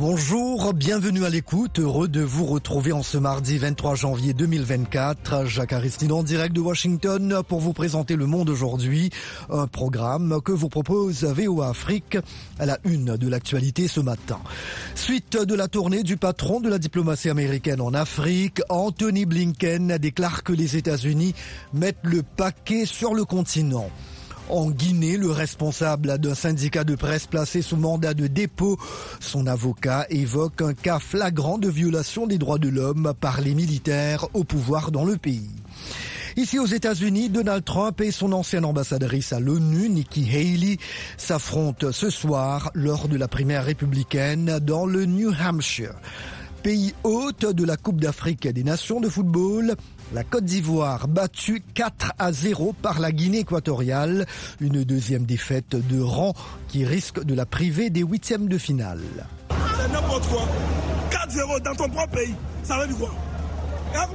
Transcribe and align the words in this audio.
Bonjour, 0.00 0.72
bienvenue 0.72 1.26
à 1.26 1.28
l'écoute. 1.28 1.78
Heureux 1.78 2.08
de 2.08 2.22
vous 2.22 2.46
retrouver 2.46 2.90
en 2.90 3.02
ce 3.02 3.18
mardi 3.18 3.58
23 3.58 3.96
janvier 3.96 4.32
2024. 4.32 5.44
Jacques 5.44 5.74
Aristide 5.74 6.10
en 6.10 6.22
direct 6.22 6.56
de 6.56 6.60
Washington 6.62 7.42
pour 7.46 7.60
vous 7.60 7.74
présenter 7.74 8.16
Le 8.16 8.24
Monde 8.24 8.48
aujourd'hui. 8.48 9.10
Un 9.50 9.66
programme 9.66 10.40
que 10.42 10.52
vous 10.52 10.70
propose 10.70 11.24
VOA 11.24 11.68
Afrique 11.68 12.16
à 12.58 12.64
la 12.64 12.78
une 12.84 13.18
de 13.18 13.28
l'actualité 13.28 13.88
ce 13.88 14.00
matin. 14.00 14.40
Suite 14.94 15.36
de 15.36 15.54
la 15.54 15.68
tournée 15.68 16.02
du 16.02 16.16
patron 16.16 16.60
de 16.60 16.70
la 16.70 16.78
diplomatie 16.78 17.28
américaine 17.28 17.82
en 17.82 17.92
Afrique, 17.92 18.62
Anthony 18.70 19.26
Blinken 19.26 19.98
déclare 19.98 20.44
que 20.44 20.54
les 20.54 20.78
États-Unis 20.78 21.34
mettent 21.74 21.98
le 22.04 22.22
paquet 22.22 22.86
sur 22.86 23.12
le 23.12 23.26
continent. 23.26 23.90
En 24.50 24.68
Guinée, 24.70 25.16
le 25.16 25.30
responsable 25.30 26.18
d'un 26.18 26.34
syndicat 26.34 26.82
de 26.82 26.96
presse 26.96 27.28
placé 27.28 27.62
sous 27.62 27.76
mandat 27.76 28.14
de 28.14 28.26
dépôt, 28.26 28.78
son 29.20 29.46
avocat 29.46 30.06
évoque 30.10 30.60
un 30.60 30.74
cas 30.74 30.98
flagrant 30.98 31.56
de 31.56 31.68
violation 31.68 32.26
des 32.26 32.36
droits 32.36 32.58
de 32.58 32.68
l'homme 32.68 33.14
par 33.20 33.40
les 33.40 33.54
militaires 33.54 34.26
au 34.34 34.42
pouvoir 34.42 34.90
dans 34.90 35.04
le 35.04 35.16
pays. 35.16 35.50
Ici 36.36 36.58
aux 36.58 36.66
États-Unis, 36.66 37.28
Donald 37.28 37.64
Trump 37.64 38.00
et 38.00 38.10
son 38.10 38.32
ancienne 38.32 38.64
ambassadrice 38.64 39.32
à 39.32 39.38
l'ONU, 39.38 39.88
Nikki 39.88 40.28
Haley, 40.28 40.78
s'affrontent 41.16 41.92
ce 41.92 42.10
soir 42.10 42.72
lors 42.74 43.06
de 43.06 43.16
la 43.16 43.28
primaire 43.28 43.64
républicaine 43.64 44.58
dans 44.60 44.84
le 44.84 45.04
New 45.04 45.32
Hampshire. 45.32 45.94
Pays 46.62 46.94
hôte 47.04 47.46
de 47.46 47.64
la 47.64 47.78
Coupe 47.78 48.00
d'Afrique 48.00 48.46
des 48.46 48.62
Nations 48.62 49.00
de 49.00 49.08
football, 49.08 49.76
la 50.12 50.24
Côte 50.24 50.44
d'Ivoire 50.44 51.08
battue 51.08 51.62
4 51.72 52.12
à 52.18 52.32
0 52.32 52.74
par 52.74 53.00
la 53.00 53.12
Guinée 53.12 53.38
équatoriale. 53.38 54.26
Une 54.60 54.84
deuxième 54.84 55.24
défaite 55.24 55.74
de 55.74 56.00
rang 56.00 56.34
qui 56.68 56.84
risque 56.84 57.24
de 57.24 57.34
la 57.34 57.46
priver 57.46 57.88
des 57.88 58.02
huitièmes 58.02 58.46
de 58.46 58.58
finale. 58.58 59.00
C'est 59.48 59.90
n'importe 59.90 60.28
quoi. 60.28 60.46
4-0 61.10 61.62
dans 61.62 61.74
ton 61.74 61.88
propre 61.88 62.12
pays. 62.12 62.34
Ça 62.62 62.78
veut 62.78 62.88
dire 62.88 62.98
quoi? 62.98 63.14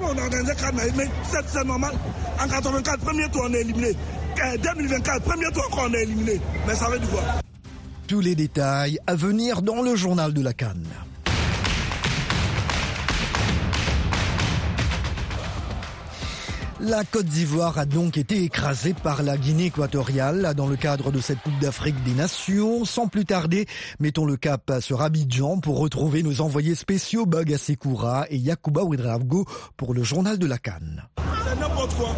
On 0.01 0.17
a 0.17 0.21
organisé 0.21 0.53
mais 0.95 1.09
c'est 1.23 1.63
normal. 1.65 1.93
En 2.39 2.47
84, 2.47 2.99
premier 2.99 3.27
tour, 3.29 3.41
on 3.49 3.53
est 3.53 3.61
éliminé. 3.61 3.93
2024, 4.61 5.23
premier 5.23 5.51
tour, 5.51 5.67
on 5.79 5.93
est 5.93 6.03
éliminé. 6.03 6.39
Mais 6.67 6.75
ça 6.75 6.89
veut 6.89 6.99
dire 6.99 7.09
quoi? 7.09 7.23
Tous 8.07 8.19
les 8.19 8.35
détails 8.35 8.99
à 9.07 9.15
venir 9.15 9.63
dans 9.63 9.81
le 9.81 9.95
journal 9.95 10.31
de 10.31 10.41
la 10.41 10.53
Cannes. 10.53 10.85
La 16.81 17.05
Côte 17.05 17.27
d'Ivoire 17.27 17.77
a 17.79 17.85
donc 17.85 18.17
été 18.17 18.43
écrasée 18.43 18.93
par 18.93 19.23
la 19.23 19.37
Guinée 19.37 19.67
équatoriale 19.67 20.53
dans 20.57 20.67
le 20.67 20.75
cadre 20.75 21.09
de 21.09 21.21
cette 21.21 21.39
Coupe 21.39 21.57
d'Afrique 21.59 21.95
des 22.03 22.13
Nations. 22.13 22.83
Sans 22.83 23.07
plus 23.07 23.23
tarder, 23.23 23.65
mettons 24.01 24.25
le 24.25 24.35
cap 24.35 24.73
sur 24.81 25.01
Abidjan 25.01 25.59
pour 25.61 25.79
retrouver 25.79 26.21
nos 26.21 26.41
envoyés 26.41 26.75
spéciaux 26.75 27.25
Baga 27.25 27.57
Sekoura 27.57 28.25
et 28.29 28.35
Yakuba 28.35 28.83
Ouedraogo 28.83 29.45
pour 29.77 29.93
le 29.93 30.03
journal 30.03 30.37
de 30.37 30.45
la 30.47 30.57
Cannes. 30.57 31.03
C'est 31.17 31.59
n'importe 31.59 31.93
quoi. 31.95 32.13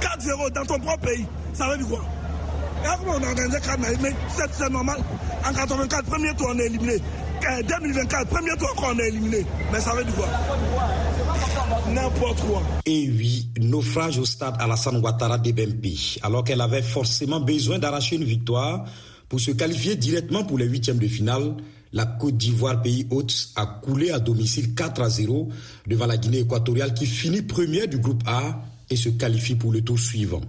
4-0 0.00 0.52
dans 0.52 0.64
ton 0.64 0.78
propre 0.78 1.00
pays. 1.00 1.26
Ça 1.52 1.68
veut 1.68 1.78
dire 1.78 1.88
quoi? 1.88 2.04
On 3.04 3.22
a 3.22 3.28
organisé 3.28 3.58
mais 4.00 4.14
c'est 4.30 4.70
normal. 4.70 4.98
En 5.44 5.52
84, 5.52 6.04
premier 6.04 6.32
tour, 6.36 6.46
on 6.54 6.58
est 6.60 6.66
éliminé. 6.66 7.02
2024, 7.68 8.28
premier 8.28 8.56
tour, 8.56 8.72
on 8.78 8.98
est 9.00 9.08
éliminé. 9.08 9.44
Mais 9.72 9.80
ça 9.80 9.92
veut 9.92 10.04
dire 10.04 10.14
quoi? 10.14 10.28
N'importe 11.92 12.40
quoi. 12.40 12.62
Et 12.86 13.08
oui, 13.10 13.48
naufrage 13.60 14.18
au 14.18 14.24
stade 14.24 14.56
Alassane 14.58 15.02
Ouattara 15.02 15.38
d'Ebempi, 15.38 16.18
alors 16.22 16.44
qu'elle 16.44 16.60
avait 16.60 16.82
forcément 16.82 17.40
besoin 17.40 17.78
d'arracher 17.78 18.16
une 18.16 18.24
victoire 18.24 18.84
pour 19.28 19.40
se 19.40 19.50
qualifier 19.50 19.96
directement 19.96 20.44
pour 20.44 20.58
les 20.58 20.66
huitièmes 20.66 20.98
de 20.98 21.06
finale. 21.06 21.56
La 21.92 22.04
Côte 22.04 22.36
d'Ivoire, 22.36 22.82
pays 22.82 23.06
hôte, 23.10 23.34
a 23.56 23.66
coulé 23.66 24.10
à 24.10 24.18
domicile 24.18 24.74
4 24.74 25.02
à 25.02 25.08
0 25.08 25.48
devant 25.86 26.06
la 26.06 26.16
Guinée 26.18 26.40
équatoriale 26.40 26.92
qui 26.94 27.06
finit 27.06 27.42
première 27.42 27.88
du 27.88 27.98
groupe 27.98 28.22
A 28.26 28.62
et 28.90 28.96
se 28.96 29.08
qualifie 29.08 29.54
pour 29.54 29.72
le 29.72 29.80
tour 29.82 29.98
suivant. 29.98 30.42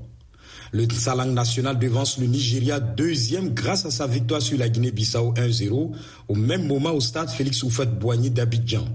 Le 0.72 0.88
Salang 0.90 1.34
national 1.34 1.80
devance 1.80 2.20
le 2.20 2.28
Nigeria 2.28 2.80
deuxième 2.80 3.54
grâce 3.54 3.86
à 3.86 3.92
sa 3.92 4.06
victoire 4.06 4.42
sur 4.42 4.58
la 4.58 4.70
Guinée-Bissau 4.70 5.34
1-0 5.34 5.92
au 6.28 6.36
même 6.36 6.68
moment 6.68 6.92
au 6.92 7.00
stade 7.00 7.30
Félix 7.30 7.64
Oufette-Boigny 7.64 8.30
d'Abidjan. 8.30 8.86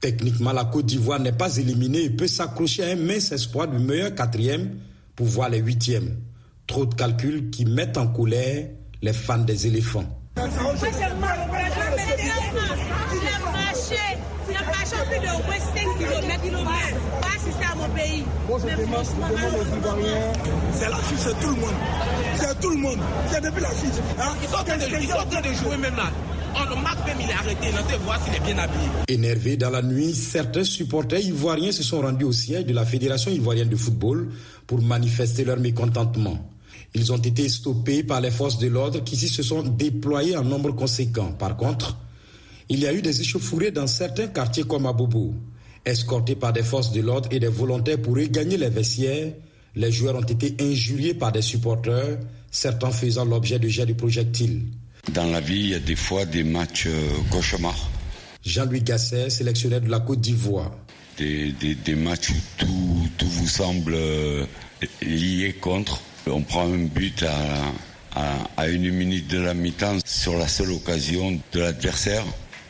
Techniquement, 0.00 0.52
la 0.52 0.64
Côte 0.64 0.86
d'Ivoire 0.86 1.18
n'est 1.18 1.32
pas 1.32 1.56
éliminée 1.56 2.04
et 2.04 2.10
peut 2.10 2.28
s'accrocher 2.28 2.84
à 2.84 2.92
un 2.92 2.96
mince 2.96 3.32
espoir 3.32 3.66
du 3.66 3.78
meilleur 3.78 4.14
quatrième 4.14 4.78
pour 5.16 5.26
voir 5.26 5.48
les 5.48 5.58
huitièmes. 5.58 6.16
Trop 6.66 6.86
de 6.86 6.94
calculs 6.94 7.50
qui 7.50 7.64
mettent 7.64 7.98
en 7.98 8.06
colère 8.06 8.68
les 9.02 9.12
fans 9.12 9.38
des 9.38 9.66
éléphants. 9.66 10.06
C'est 20.72 20.88
la 20.88 20.96
Suisse, 20.96 21.20
c'est 21.20 21.40
tout 21.40 21.50
le 21.50 21.60
monde. 21.60 21.74
C'est 22.36 22.60
tout 22.60 22.70
le 22.70 22.76
monde. 22.76 22.98
C'est 23.30 23.42
depuis 23.42 23.60
la 23.60 23.70
Suisse. 23.74 24.00
Hein? 24.18 24.34
Ils 24.42 24.48
sont 24.48 24.56
en 24.56 24.64
train 24.64 25.40
de 25.40 25.54
jouer 25.54 25.76
même 25.76 25.96
là. 25.96 26.10
Énervés 29.08 29.56
dans 29.56 29.70
la 29.70 29.82
nuit, 29.82 30.14
certains 30.14 30.64
supporters 30.64 31.20
ivoiriens 31.20 31.72
se 31.72 31.82
sont 31.82 32.00
rendus 32.00 32.24
au 32.24 32.32
siège 32.32 32.64
de 32.64 32.72
la 32.72 32.84
Fédération 32.86 33.30
ivoirienne 33.30 33.68
de 33.68 33.76
football 33.76 34.28
pour 34.66 34.80
manifester 34.82 35.44
leur 35.44 35.58
mécontentement. 35.58 36.38
Ils 36.94 37.12
ont 37.12 37.18
été 37.18 37.48
stoppés 37.48 38.02
par 38.02 38.20
les 38.22 38.30
forces 38.30 38.58
de 38.58 38.68
l'ordre 38.68 39.04
qui 39.04 39.14
ici 39.14 39.28
se 39.28 39.42
sont 39.42 39.62
déployées 39.62 40.36
en 40.36 40.44
nombre 40.44 40.72
conséquent. 40.72 41.32
Par 41.32 41.56
contre, 41.56 41.96
il 42.68 42.80
y 42.80 42.86
a 42.86 42.92
eu 42.92 43.02
des 43.02 43.20
échauffourées 43.20 43.70
dans 43.70 43.86
certains 43.86 44.28
quartiers 44.28 44.64
comme 44.64 44.86
à 44.86 44.92
Bobo. 44.92 45.34
Escortés 45.84 46.36
par 46.36 46.52
des 46.52 46.62
forces 46.62 46.92
de 46.92 47.00
l'ordre 47.00 47.28
et 47.32 47.40
des 47.40 47.48
volontaires 47.48 48.00
pour 48.00 48.14
regagner 48.14 48.56
les 48.56 48.68
vestiaires, 48.68 49.32
les 49.74 49.92
joueurs 49.92 50.16
ont 50.16 50.22
été 50.22 50.56
injuriés 50.60 51.14
par 51.14 51.32
des 51.32 51.42
supporters, 51.42 52.18
certains 52.50 52.90
faisant 52.90 53.24
l'objet 53.24 53.58
de 53.58 53.68
jets 53.68 53.86
de 53.86 53.92
projectiles. 53.92 54.66
Dans 55.12 55.30
la 55.30 55.40
vie, 55.40 55.60
il 55.60 55.68
y 55.70 55.74
a 55.74 55.78
des 55.78 55.96
fois 55.96 56.24
des 56.24 56.44
matchs 56.44 56.86
euh, 56.86 57.08
cauchemars. 57.30 57.88
Jean-Louis 58.44 58.82
Gasset, 58.82 59.30
sélectionneur 59.30 59.80
de 59.80 59.88
la 59.90 60.00
Côte 60.00 60.20
d'Ivoire. 60.20 60.72
Des, 61.16 61.54
matchs 61.96 62.30
où 62.30 62.34
tout, 62.58 63.08
tout 63.18 63.26
vous 63.26 63.48
semble 63.48 63.94
euh, 63.94 64.44
lié 65.02 65.54
contre. 65.60 66.00
On 66.26 66.42
prend 66.42 66.64
un 66.72 66.84
but 66.84 67.24
à, 67.24 67.72
à, 68.56 68.68
une 68.68 68.90
minute 68.92 69.28
de 69.28 69.38
la 69.38 69.54
mi-temps 69.54 69.98
sur 70.04 70.36
la 70.36 70.46
seule 70.46 70.72
occasion 70.72 71.40
de 71.52 71.60
l'adversaire. 71.60 72.24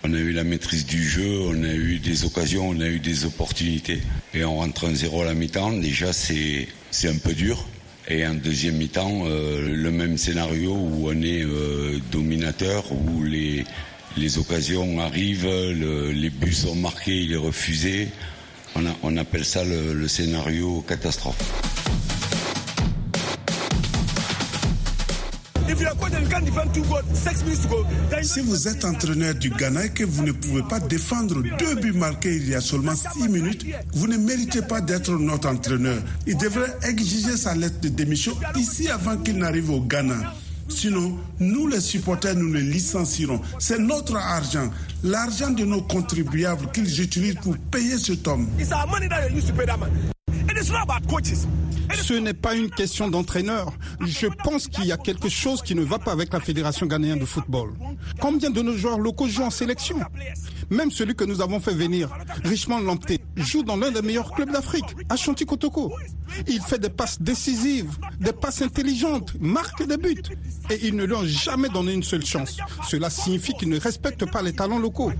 On 0.05 0.15
a 0.15 0.17
eu 0.19 0.33
la 0.33 0.45
maîtrise 0.45 0.87
du 0.87 1.03
jeu, 1.03 1.41
on 1.49 1.63
a 1.65 1.73
eu 1.73 1.99
des 1.99 2.25
occasions, 2.25 2.69
on 2.69 2.81
a 2.81 2.87
eu 2.87 3.01
des 3.01 3.25
opportunités. 3.25 4.01
Et 4.33 4.45
on 4.45 4.57
rentre 4.57 4.87
un 4.87 4.95
zéro 4.95 5.23
à 5.23 5.25
la 5.25 5.35
mi-temps. 5.35 5.73
Déjà, 5.73 6.13
c'est 6.13 6.69
un 7.05 7.17
peu 7.17 7.33
dur. 7.33 7.67
Et 8.09 8.27
en 8.27 8.35
deuxième 8.35 8.77
mi-temps, 8.77 9.25
euh, 9.27 9.75
le 9.75 9.91
même 9.91 10.17
scénario 10.17 10.73
où 10.73 11.09
on 11.09 11.23
est 11.23 11.43
euh, 11.43 11.99
dominateur, 12.11 12.85
où 12.93 13.25
les, 13.25 13.65
occasions 14.39 15.01
arrivent, 15.01 15.49
les 15.49 16.31
buts 16.31 16.53
sont 16.53 16.75
marqués, 16.75 17.23
il 17.23 17.33
est 17.33 17.37
refusé. 17.37 18.09
On, 19.03 19.17
appelle 19.17 19.45
ça 19.45 19.65
le 19.65 20.07
scénario 20.09 20.85
catastrophe. 20.87 21.98
Si 28.23 28.41
vous 28.41 28.69
êtes 28.69 28.85
entraîneur 28.85 29.35
du 29.35 29.51
Ghana 29.51 29.85
et 29.87 29.91
que 29.91 30.05
vous 30.05 30.25
ne 30.25 30.33
pouvez 30.33 30.63
pas 30.63 30.81
défendre 30.81 31.43
deux 31.59 31.75
buts 31.77 31.93
marqués 31.93 32.37
il 32.37 32.49
y 32.49 32.55
a 32.55 32.61
seulement 32.61 32.95
six 32.95 33.29
minutes, 33.29 33.67
vous 33.93 34.07
ne 34.07 34.17
méritez 34.17 34.63
pas 34.63 34.81
d'être 34.81 35.13
notre 35.13 35.49
entraîneur. 35.49 35.99
Il 36.27 36.37
devrait 36.37 36.75
exiger 36.89 37.37
sa 37.37 37.55
lettre 37.55 37.81
de 37.81 37.89
démission 37.89 38.33
ici 38.57 38.89
avant 38.89 39.17
qu'il 39.19 39.37
n'arrive 39.39 39.71
au 39.71 39.81
Ghana. 39.81 40.35
Sinon, 40.69 41.19
nous 41.39 41.67
les 41.67 41.81
supporters, 41.81 42.35
nous 42.35 42.53
le 42.53 42.61
licencierons. 42.61 43.41
C'est 43.59 43.79
notre 43.79 44.17
argent, 44.17 44.71
l'argent 45.03 45.51
de 45.51 45.65
nos 45.65 45.83
contribuables 45.83 46.71
qu'ils 46.73 47.01
utilisent 47.01 47.37
pour 47.43 47.57
payer 47.57 47.99
cet 47.99 48.29
homme. 48.29 48.49
Ce 51.95 52.15
n'est 52.15 52.35
pas 52.35 52.55
une 52.55 52.71
question 52.71 53.09
d'entraîneur. 53.09 53.73
Je 54.01 54.27
pense 54.45 54.69
qu'il 54.69 54.85
y 54.87 54.93
a 54.93 54.97
quelque 54.97 55.29
chose 55.29 55.63
qui 55.63 55.75
ne 55.75 55.83
va 55.83 55.99
pas 55.99 56.13
avec 56.13 56.33
la 56.33 56.41
Fédération 56.41 56.87
ghanéenne 56.87 57.19
de 57.19 57.25
football. 57.25 57.73
Combien 58.21 58.51
de 58.51 58.63
nos 58.63 58.77
joueurs 58.77 58.99
locaux 58.99 59.29
jouent 59.29 59.45
en 59.45 59.51
sélection? 59.51 59.99
Même 60.71 60.91
celui 60.91 61.15
que 61.15 61.25
nous 61.25 61.41
avons 61.41 61.61
fait 61.61 61.75
venir, 61.75 62.11
Richmond 62.45 62.81
Lampté, 62.81 63.21
joue 63.37 63.63
dans 63.63 63.77
l'un 63.77 63.91
des 63.91 64.03
meilleurs 64.03 64.33
clubs 64.33 64.51
d'Afrique, 64.51 64.85
à 65.09 65.17
Kotoko. 65.45 65.93
Il 66.47 66.61
fait 66.61 66.79
des 66.79 66.91
passes 66.91 67.21
décisives, 67.21 67.97
des 68.21 68.33
passes 68.33 68.63
intelligentes, 68.63 69.35
marque 69.41 69.87
des 69.87 69.97
buts. 69.97 70.23
Et 70.71 70.87
ils 70.87 70.95
ne 70.95 71.05
lui 71.05 71.15
ont 71.15 71.25
jamais 71.25 71.69
donné 71.69 71.95
une 71.95 72.03
seule 72.03 72.25
chance. 72.25 72.59
Cela 72.89 73.09
signifie 73.09 73.55
qu'ils 73.55 73.71
ne 73.71 73.81
respectent 73.81 74.31
pas 74.31 74.43
les 74.43 74.53
talents 74.53 74.79
locaux. 74.79 75.11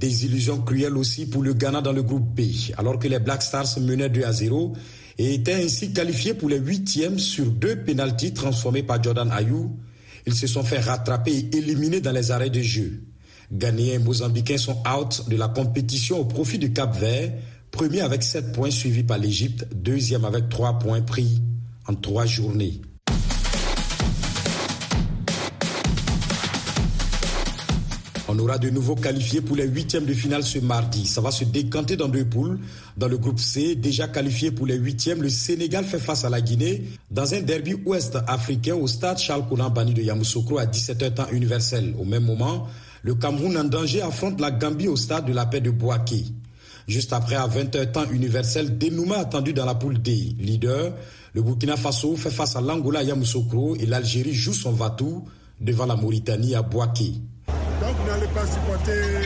Des 0.00 0.24
illusions 0.26 0.60
cruelles 0.62 0.96
aussi 0.96 1.26
pour 1.28 1.42
le 1.42 1.52
Ghana 1.54 1.80
dans 1.80 1.92
le 1.92 2.02
groupe 2.02 2.28
B, 2.34 2.42
alors 2.78 2.98
que 2.98 3.08
les 3.08 3.18
Black 3.18 3.42
Stars 3.42 3.80
menaient 3.80 4.08
2 4.08 4.22
à 4.24 4.32
0 4.32 4.74
et 5.18 5.34
étaient 5.34 5.64
ainsi 5.64 5.92
qualifiés 5.92 6.34
pour 6.34 6.48
les 6.48 6.58
huitièmes 6.58 7.18
sur 7.18 7.46
deux 7.46 7.76
pénalties 7.76 8.32
transformés 8.32 8.82
par 8.82 9.02
Jordan 9.02 9.30
Ayou 9.32 9.76
Ils 10.26 10.34
se 10.34 10.46
sont 10.46 10.62
fait 10.62 10.80
rattraper 10.80 11.32
et 11.32 11.56
éliminer 11.56 12.00
dans 12.00 12.12
les 12.12 12.30
arrêts 12.30 12.50
de 12.50 12.62
jeu. 12.62 13.04
Ghanéens 13.52 13.94
et 13.94 13.98
Mozambicains 13.98 14.58
sont 14.58 14.82
out 14.86 15.28
de 15.28 15.36
la 15.36 15.48
compétition 15.48 16.18
au 16.18 16.24
profit 16.24 16.58
du 16.58 16.72
Cap 16.72 16.96
Vert, 16.98 17.32
premier 17.70 18.00
avec 18.00 18.22
7 18.22 18.52
points 18.52 18.70
suivi 18.70 19.02
par 19.02 19.18
l'Égypte, 19.18 19.66
deuxième 19.74 20.24
avec 20.24 20.48
3 20.48 20.78
points 20.78 21.02
pris 21.02 21.40
en 21.86 21.94
3 21.94 22.26
journées. 22.26 22.80
Aura 28.40 28.58
de 28.58 28.70
nouveau 28.70 28.94
qualifié 28.96 29.40
pour 29.40 29.56
les 29.56 29.66
huitièmes 29.66 30.04
de 30.04 30.14
finale 30.14 30.42
ce 30.42 30.58
mardi. 30.58 31.06
Ça 31.06 31.20
va 31.20 31.30
se 31.30 31.44
décanter 31.44 31.96
dans 31.96 32.08
deux 32.08 32.24
poules. 32.24 32.58
Dans 32.96 33.08
le 33.08 33.18
groupe 33.18 33.38
C, 33.38 33.74
déjà 33.74 34.08
qualifié 34.08 34.50
pour 34.50 34.66
les 34.66 34.76
huitièmes, 34.76 35.22
le 35.22 35.28
Sénégal 35.28 35.84
fait 35.84 35.98
face 35.98 36.24
à 36.24 36.30
la 36.30 36.40
Guinée 36.40 36.82
dans 37.10 37.32
un 37.34 37.40
derby 37.40 37.74
ouest 37.84 38.18
africain 38.26 38.74
au 38.74 38.86
stade 38.86 39.18
Charles 39.18 39.46
Konan 39.48 39.70
de 39.70 40.02
Yamoussoukro 40.02 40.58
à 40.58 40.66
17h 40.66 41.14
temps 41.14 41.28
universel. 41.30 41.94
Au 41.98 42.04
même 42.04 42.24
moment, 42.24 42.66
le 43.02 43.14
Cameroun 43.14 43.56
en 43.56 43.64
danger 43.64 44.02
affronte 44.02 44.40
la 44.40 44.50
Gambie 44.50 44.88
au 44.88 44.96
stade 44.96 45.26
de 45.26 45.32
la 45.32 45.46
paix 45.46 45.60
de 45.60 45.70
Boaké. 45.70 46.24
Juste 46.88 47.12
après, 47.12 47.36
à 47.36 47.46
20h 47.46 47.92
temps 47.92 48.10
universel, 48.10 48.76
dénouement 48.76 49.14
attendu 49.14 49.52
dans 49.52 49.64
la 49.64 49.74
poule 49.74 50.02
D. 50.02 50.34
Leader, 50.38 50.92
le 51.34 51.42
Burkina 51.42 51.76
Faso 51.76 52.16
fait 52.16 52.30
face 52.30 52.56
à 52.56 52.60
l'Angola 52.60 53.00
à 53.00 53.02
Yamoussoukro 53.04 53.76
et 53.76 53.86
l'Algérie 53.86 54.34
joue 54.34 54.54
son 54.54 54.72
vatou 54.72 55.24
devant 55.60 55.86
la 55.86 55.94
Mauritanie 55.94 56.54
à 56.54 56.62
Boaké. 56.62 57.12
Donc 57.90 57.98
vous 57.98 58.06
n'allez 58.08 58.26
pas 58.28 58.46
supporter 58.46 59.18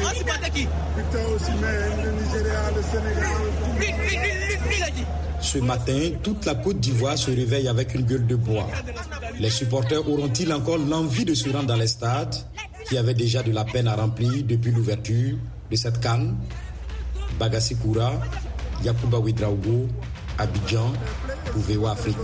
Victor 0.96 1.32
Osimhen, 1.34 2.02
le 2.02 2.12
Nigeria, 2.12 2.70
le 2.75 2.82
Sénégal. 2.82 3.37
Ce 5.40 5.58
matin, 5.58 6.11
toute 6.22 6.46
la 6.46 6.55
Côte 6.55 6.81
d'Ivoire 6.81 7.19
se 7.19 7.31
réveille 7.31 7.69
avec 7.69 7.94
une 7.94 8.02
gueule 8.06 8.26
de 8.26 8.37
bois. 8.37 8.66
Les 9.38 9.50
supporters 9.50 10.08
auront-ils 10.08 10.50
encore 10.50 10.78
l'envie 10.78 11.26
de 11.26 11.34
se 11.34 11.50
rendre 11.50 11.66
dans 11.66 11.76
les 11.76 11.88
stades 11.88 12.34
qui 12.88 12.96
avaient 12.96 13.12
déjà 13.12 13.43
de 13.43 13.52
la 13.52 13.64
peine 13.64 13.87
à 13.87 13.96
remplir 13.96 14.43
depuis 14.44 14.70
l'ouverture 14.70 15.37
de 15.70 15.76
cette 15.76 16.00
canne? 16.00 16.34
Bagassi 17.38 17.76
Koura, 17.76 18.12
Yakuba 18.82 19.19
Ouedraogo, 19.19 19.88
Abidjan, 20.38 20.90
Pouvewa 21.52 21.90
Afrique. 21.90 22.16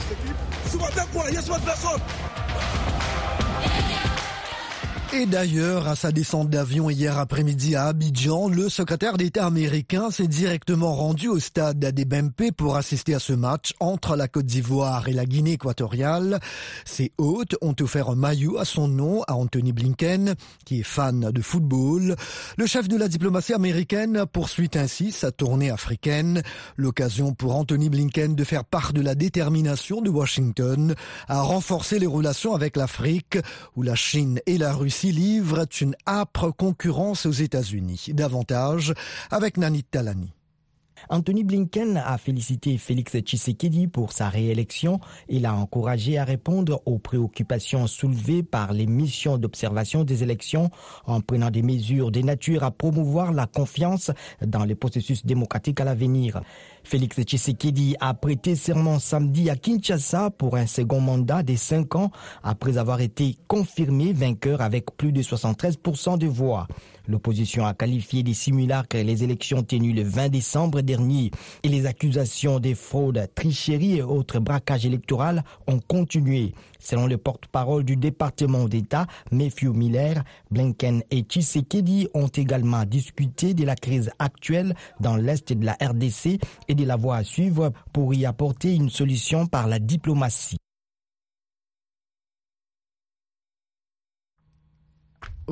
Et 5.13 5.27
d'ailleurs, 5.27 5.89
à 5.89 5.97
sa 5.97 6.13
descente 6.13 6.51
d'avion 6.51 6.89
hier 6.89 7.19
après-midi 7.19 7.75
à 7.75 7.87
Abidjan, 7.87 8.49
le 8.49 8.69
secrétaire 8.69 9.17
d'État 9.17 9.45
américain 9.45 10.13
s'est 10.13 10.29
directement 10.29 10.95
rendu 10.95 11.27
au 11.27 11.41
stade 11.41 11.81
d'Adebempe 11.81 12.53
pour 12.57 12.77
assister 12.77 13.15
à 13.15 13.19
ce 13.19 13.33
match 13.33 13.75
entre 13.81 14.15
la 14.15 14.29
Côte 14.29 14.47
d'Ivoire 14.47 15.09
et 15.09 15.13
la 15.13 15.27
Guinée 15.27 15.55
équatoriale. 15.55 16.39
Ses 16.85 17.11
hôtes 17.19 17.57
ont 17.61 17.75
offert 17.81 18.09
un 18.09 18.15
maillot 18.15 18.57
à 18.59 18.65
son 18.65 18.87
nom 18.87 19.25
à 19.25 19.35
Anthony 19.35 19.73
Blinken, 19.73 20.37
qui 20.65 20.79
est 20.79 20.85
fan 20.85 21.33
de 21.33 21.43
football. 21.43 22.15
Le 22.57 22.67
chef 22.67 22.87
de 22.87 22.97
la 22.97 23.09
diplomatie 23.09 23.53
américaine 23.53 24.27
poursuit 24.33 24.71
ainsi 24.75 25.11
sa 25.11 25.33
tournée 25.33 25.73
africaine, 25.73 26.41
l'occasion 26.77 27.35
pour 27.35 27.57
Anthony 27.57 27.91
Blinken 27.91 28.37
de 28.37 28.45
faire 28.45 28.65
part 28.65 28.93
de 28.93 29.01
la 29.01 29.17
détermination 29.17 30.03
de 30.03 30.09
Washington 30.09 30.95
à 31.27 31.43
renforcer 31.43 31.99
les 31.99 32.07
relations 32.07 32.55
avec 32.55 32.77
l'Afrique, 32.77 33.39
où 33.75 33.83
la 33.83 33.97
Chine 33.97 34.39
et 34.47 34.57
la 34.57 34.73
Russie 34.73 35.00
s'y 35.01 35.13
livrent 35.13 35.65
une 35.81 35.97
âpre 36.07 36.51
concurrence 36.55 37.25
aux 37.25 37.31
États-Unis. 37.31 38.09
Davantage 38.13 38.93
avec 39.31 39.57
Nanit 39.57 39.85
Talani. 39.85 40.35
Anthony 41.09 41.43
Blinken 41.43 41.97
a 41.97 42.19
félicité 42.19 42.77
Félix 42.77 43.17
Tshisekedi 43.17 43.87
pour 43.87 44.13
sa 44.13 44.29
réélection 44.29 45.01
et 45.29 45.39
l'a 45.39 45.55
encouragé 45.55 46.19
à 46.19 46.25
répondre 46.25 46.83
aux 46.85 46.99
préoccupations 46.99 47.87
soulevées 47.87 48.43
par 48.43 48.75
les 48.75 48.87
missions 48.87 49.39
d'observation 49.39 50.05
des 50.05 50.23
élections 50.23 50.71
en 51.07 51.23
prenant 51.23 51.51
des 51.51 51.63
mesures 51.63 52.11
de 52.11 52.21
nature 52.21 52.63
à 52.63 52.71
promouvoir 52.71 53.33
la 53.33 53.47
confiance 53.47 54.11
dans 54.45 54.65
les 54.65 54.75
processus 54.75 55.25
démocratiques 55.25 55.81
à 55.81 55.85
l'avenir. 55.85 56.43
Félix 56.83 57.21
Tshisekedi 57.21 57.97
a 58.01 58.15
prêté 58.15 58.57
serment 58.57 58.99
samedi 58.99 59.51
à 59.51 59.57
Kinshasa 59.57 60.31
pour 60.31 60.57
un 60.57 60.67
second 60.67 61.01
mandat 61.01 61.43
de 61.43 61.55
5 61.55 61.95
ans 61.97 62.11
après 62.43 62.79
avoir 62.79 63.01
été 63.01 63.37
confirmé 63.49 64.13
vainqueur 64.13 64.61
avec 64.61 64.97
plus 64.97 65.13
de 65.13 65.23
73% 65.23 66.19
de 66.19 66.27
voix. 66.27 66.67
L'opposition 67.09 67.67
a 67.67 67.75
qualifié 67.75 68.23
des 68.23 68.35
simulacres 68.35 68.97
les 68.97 69.25
élections 69.25 69.63
tenues 69.63 69.93
le 69.93 70.03
20 70.03 70.29
décembre 70.29 70.81
dernier 70.81 71.31
et 71.63 71.69
les 71.69 71.87
accusations 71.87 72.61
de 72.61 72.75
fraude, 72.75 73.29
tricherie 73.35 73.97
et 73.97 74.03
autres 74.03 74.39
braquages 74.39 74.87
électoraux 74.87 75.41
ont 75.67 75.81
continué. 75.81 76.55
Selon 76.79 77.07
le 77.07 77.19
porte-parole 77.19 77.85
du 77.85 77.97
département 77.97 78.67
d'État, 78.67 79.07
Matthew 79.33 79.75
Miller, 79.75 80.23
Blinken 80.51 81.03
et 81.11 81.23
Tshisekedi 81.23 82.09
ont 82.15 82.29
également 82.29 82.85
discuté 82.85 83.55
de 83.55 83.65
la 83.65 83.75
crise 83.75 84.11
actuelle 84.19 84.75
dans 85.01 85.17
l'est 85.17 85.53
de 85.53 85.65
la 85.65 85.77
RDC 85.83 86.39
et 86.71 86.75
de 86.75 86.85
la 86.85 86.95
voie 86.95 87.17
à 87.17 87.25
suivre 87.25 87.73
pour 87.93 88.15
y 88.15 88.25
apporter 88.25 88.77
une 88.77 88.91
solution 88.91 89.47
par 89.47 89.67
la 89.67 89.81
diplomatie. 89.81 90.57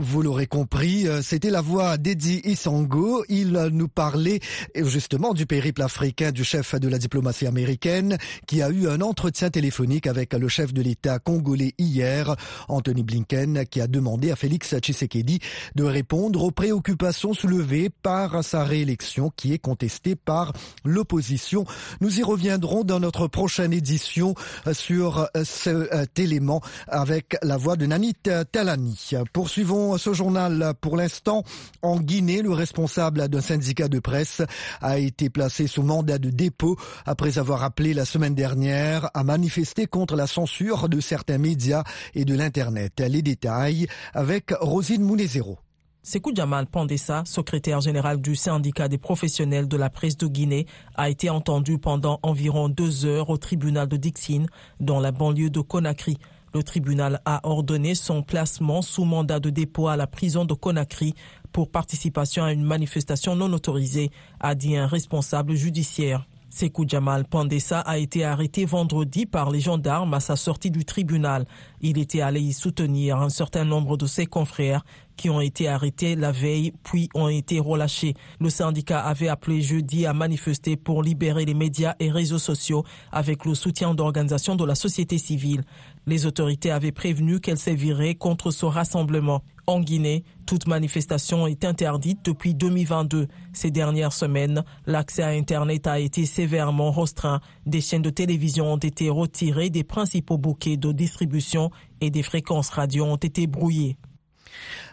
Vous 0.00 0.22
l'aurez 0.22 0.46
compris, 0.46 1.08
euh, 1.08 1.22
c'était 1.22 1.50
la 1.50 1.60
voix 1.60 1.98
d'Eddie 1.98 2.40
Isango. 2.44 3.24
Il 3.28 3.50
nous 3.72 3.88
parlait 3.88 4.38
justement 4.76 5.34
du 5.34 5.44
périple 5.44 5.82
africain 5.82 6.30
du 6.30 6.44
chef 6.44 6.76
de 6.76 6.86
la 6.86 6.98
diplomatie 6.98 7.48
américaine 7.48 8.16
qui 8.46 8.62
a 8.62 8.70
eu 8.70 8.86
un 8.88 9.00
entretien 9.00 9.50
téléphonique 9.50 10.06
avec 10.06 10.34
le 10.34 10.46
chef 10.46 10.72
de 10.72 10.82
l'État 10.82 11.18
congolais 11.18 11.74
hier, 11.78 12.36
Anthony 12.68 13.02
Blinken, 13.02 13.66
qui 13.66 13.80
a 13.80 13.88
demandé 13.88 14.30
à 14.30 14.36
Félix 14.36 14.72
Tshisekedi 14.78 15.40
de 15.74 15.82
répondre 15.82 16.44
aux 16.44 16.52
préoccupations 16.52 17.34
soulevées 17.34 17.90
par 17.90 18.44
sa 18.44 18.62
réélection 18.62 19.32
qui 19.34 19.52
est 19.52 19.58
contestée 19.58 20.14
par 20.14 20.52
l'opposition. 20.84 21.64
Nous 22.00 22.20
y 22.20 22.22
reviendrons 22.22 22.84
dans 22.84 23.00
notre 23.00 23.26
prochaine 23.26 23.72
édition 23.72 24.36
sur 24.72 25.28
cet 25.42 26.20
élément 26.20 26.62
avec 26.86 27.36
la 27.42 27.56
voix 27.56 27.74
de 27.74 27.86
Nanit 27.86 28.14
Talani. 28.52 29.10
Poursuivons 29.32 29.87
ce 29.96 30.12
journal 30.12 30.74
pour 30.80 30.96
l'instant. 30.96 31.44
En 31.80 31.98
Guinée, 32.00 32.42
le 32.42 32.52
responsable 32.52 33.28
d'un 33.28 33.40
syndicat 33.40 33.88
de 33.88 34.00
presse 34.00 34.42
a 34.82 34.98
été 34.98 35.30
placé 35.30 35.66
sous 35.66 35.82
mandat 35.82 36.18
de 36.18 36.30
dépôt 36.30 36.76
après 37.06 37.38
avoir 37.38 37.62
appelé 37.62 37.94
la 37.94 38.04
semaine 38.04 38.34
dernière 38.34 39.08
à 39.14 39.24
manifester 39.24 39.86
contre 39.86 40.16
la 40.16 40.26
censure 40.26 40.88
de 40.88 41.00
certains 41.00 41.38
médias 41.38 41.84
et 42.14 42.24
de 42.24 42.34
l'Internet. 42.34 43.00
Les 43.00 43.22
détails 43.22 43.86
avec 44.12 44.52
Rosine 44.60 45.02
Mounezero. 45.02 45.58
Sekou 46.02 46.34
Jamal 46.34 46.66
Pandessa, 46.66 47.22
secrétaire 47.26 47.82
général 47.82 48.20
du 48.20 48.34
syndicat 48.34 48.88
des 48.88 48.96
professionnels 48.96 49.68
de 49.68 49.76
la 49.76 49.90
presse 49.90 50.16
de 50.16 50.26
Guinée, 50.26 50.66
a 50.96 51.10
été 51.10 51.28
entendu 51.28 51.78
pendant 51.78 52.18
environ 52.22 52.70
deux 52.70 53.04
heures 53.04 53.28
au 53.28 53.36
tribunal 53.36 53.88
de 53.88 53.98
Dixine, 53.98 54.46
dans 54.80 55.00
la 55.00 55.12
banlieue 55.12 55.50
de 55.50 55.60
Conakry. 55.60 56.16
Le 56.54 56.62
tribunal 56.62 57.20
a 57.24 57.40
ordonné 57.48 57.94
son 57.94 58.22
placement 58.22 58.82
sous 58.82 59.04
mandat 59.04 59.40
de 59.40 59.50
dépôt 59.50 59.88
à 59.88 59.96
la 59.96 60.06
prison 60.06 60.44
de 60.44 60.54
Conakry 60.54 61.14
pour 61.52 61.70
participation 61.70 62.44
à 62.44 62.52
une 62.52 62.64
manifestation 62.64 63.34
non 63.34 63.52
autorisée, 63.52 64.10
a 64.40 64.54
dit 64.54 64.76
un 64.76 64.86
responsable 64.86 65.54
judiciaire. 65.54 66.26
Sekou 66.50 66.86
Jamal 66.88 67.26
Pandessa 67.26 67.80
a 67.80 67.98
été 67.98 68.24
arrêté 68.24 68.64
vendredi 68.64 69.26
par 69.26 69.50
les 69.50 69.60
gendarmes 69.60 70.14
à 70.14 70.20
sa 70.20 70.34
sortie 70.34 70.70
du 70.70 70.84
tribunal. 70.84 71.44
Il 71.82 71.98
était 71.98 72.22
allé 72.22 72.40
y 72.40 72.54
soutenir 72.54 73.18
un 73.18 73.28
certain 73.28 73.64
nombre 73.64 73.98
de 73.98 74.06
ses 74.06 74.24
confrères 74.24 74.82
qui 75.18 75.28
ont 75.28 75.40
été 75.40 75.68
arrêtés 75.68 76.16
la 76.16 76.32
veille 76.32 76.72
puis 76.84 77.10
ont 77.14 77.28
été 77.28 77.60
relâchés. 77.60 78.14
Le 78.40 78.48
syndicat 78.48 79.00
avait 79.00 79.28
appelé 79.28 79.60
jeudi 79.60 80.06
à 80.06 80.14
manifester 80.14 80.76
pour 80.76 81.02
libérer 81.02 81.44
les 81.44 81.54
médias 81.54 81.96
et 81.98 82.10
réseaux 82.10 82.38
sociaux 82.38 82.84
avec 83.12 83.44
le 83.44 83.54
soutien 83.54 83.94
d'organisations 83.94 84.56
de 84.56 84.64
la 84.64 84.74
société 84.74 85.18
civile. 85.18 85.64
Les 86.08 86.24
autorités 86.24 86.70
avaient 86.70 86.90
prévenu 86.90 87.38
qu'elles 87.38 87.58
séviraient 87.58 88.14
contre 88.14 88.50
ce 88.50 88.64
rassemblement. 88.64 89.42
En 89.66 89.80
Guinée, 89.80 90.24
toute 90.46 90.66
manifestation 90.66 91.46
est 91.46 91.66
interdite 91.66 92.24
depuis 92.24 92.54
2022. 92.54 93.28
Ces 93.52 93.70
dernières 93.70 94.14
semaines, 94.14 94.64
l'accès 94.86 95.22
à 95.22 95.28
Internet 95.28 95.86
a 95.86 95.98
été 95.98 96.24
sévèrement 96.24 96.92
restreint. 96.92 97.40
Des 97.66 97.82
chaînes 97.82 98.00
de 98.00 98.08
télévision 98.08 98.72
ont 98.72 98.78
été 98.78 99.10
retirées 99.10 99.68
des 99.68 99.84
principaux 99.84 100.38
bouquets 100.38 100.78
de 100.78 100.92
distribution 100.92 101.70
et 102.00 102.08
des 102.08 102.22
fréquences 102.22 102.70
radio 102.70 103.04
ont 103.04 103.16
été 103.16 103.46
brouillées. 103.46 103.98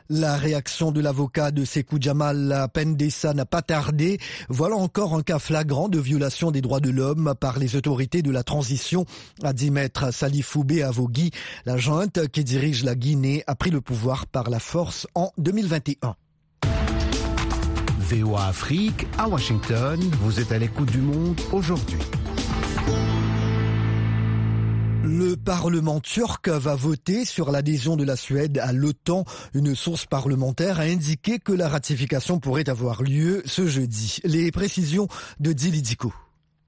La 0.10 0.38
réaction 0.38 0.92
de 0.92 1.02
l'avocat 1.02 1.52
de 1.52 1.66
Sekou 1.66 1.98
Jamal 2.00 2.68
Pendessa 2.74 3.34
n'a 3.34 3.46
pas 3.46 3.62
tardé. 3.62 4.20
Voilà 4.50 4.76
encore 4.76 5.16
un 5.16 5.24
cas 5.24 5.40
flagrant 5.40 5.90
de 5.90 6.00
violation 6.00 6.52
des 6.52 6.62
droits 6.62 6.80
de 6.80 6.92
l'homme 6.92 7.34
par 7.40 7.58
les 7.58 7.76
autorités 7.76 8.22
de 8.22 8.32
la 8.32 8.44
transition, 8.44 9.06
a 9.44 9.54
dit 9.54 9.72
maître 9.72 10.14
Salifou 10.14 10.64
Avogui. 10.84 11.32
La 11.66 11.78
junte 11.78 12.28
qui 12.28 12.44
dirige 12.44 12.84
la 12.84 12.96
Guinée 12.96 13.44
a 13.48 13.56
pris 13.56 13.72
le 13.72 13.82
pouvoir 13.82 14.28
par 14.28 14.50
la 14.50 14.60
force 14.60 15.08
en 15.16 15.32
2021. 15.38 16.16
VOA 17.98 18.46
Afrique 18.46 19.08
à 19.18 19.28
Washington, 19.28 20.00
vous 20.22 20.40
êtes 20.40 20.52
à 20.52 20.60
l'écoute 20.60 20.92
du 20.92 21.00
monde 21.00 21.42
aujourd'hui. 21.52 21.98
Le 25.08 25.36
Parlement 25.36 26.00
turc 26.00 26.50
va 26.50 26.74
voter 26.76 27.26
sur 27.26 27.52
l'adhésion 27.52 27.96
de 27.96 28.04
la 28.04 28.16
Suède 28.16 28.58
à 28.58 28.74
l'OTAN. 28.74 29.24
Une 29.54 29.76
source 29.76 30.08
parlementaire 30.08 30.80
a 30.80 30.84
indiqué 30.84 31.38
que 31.38 31.52
la 31.52 31.70
ratification 31.70 32.40
pourrait 32.40 32.70
avoir 32.70 33.04
lieu 33.04 33.44
ce 33.46 33.68
jeudi. 33.68 34.18
Les 34.24 34.52
précisions 34.52 35.08
de 35.40 35.54
Dilidico. 35.54 36.12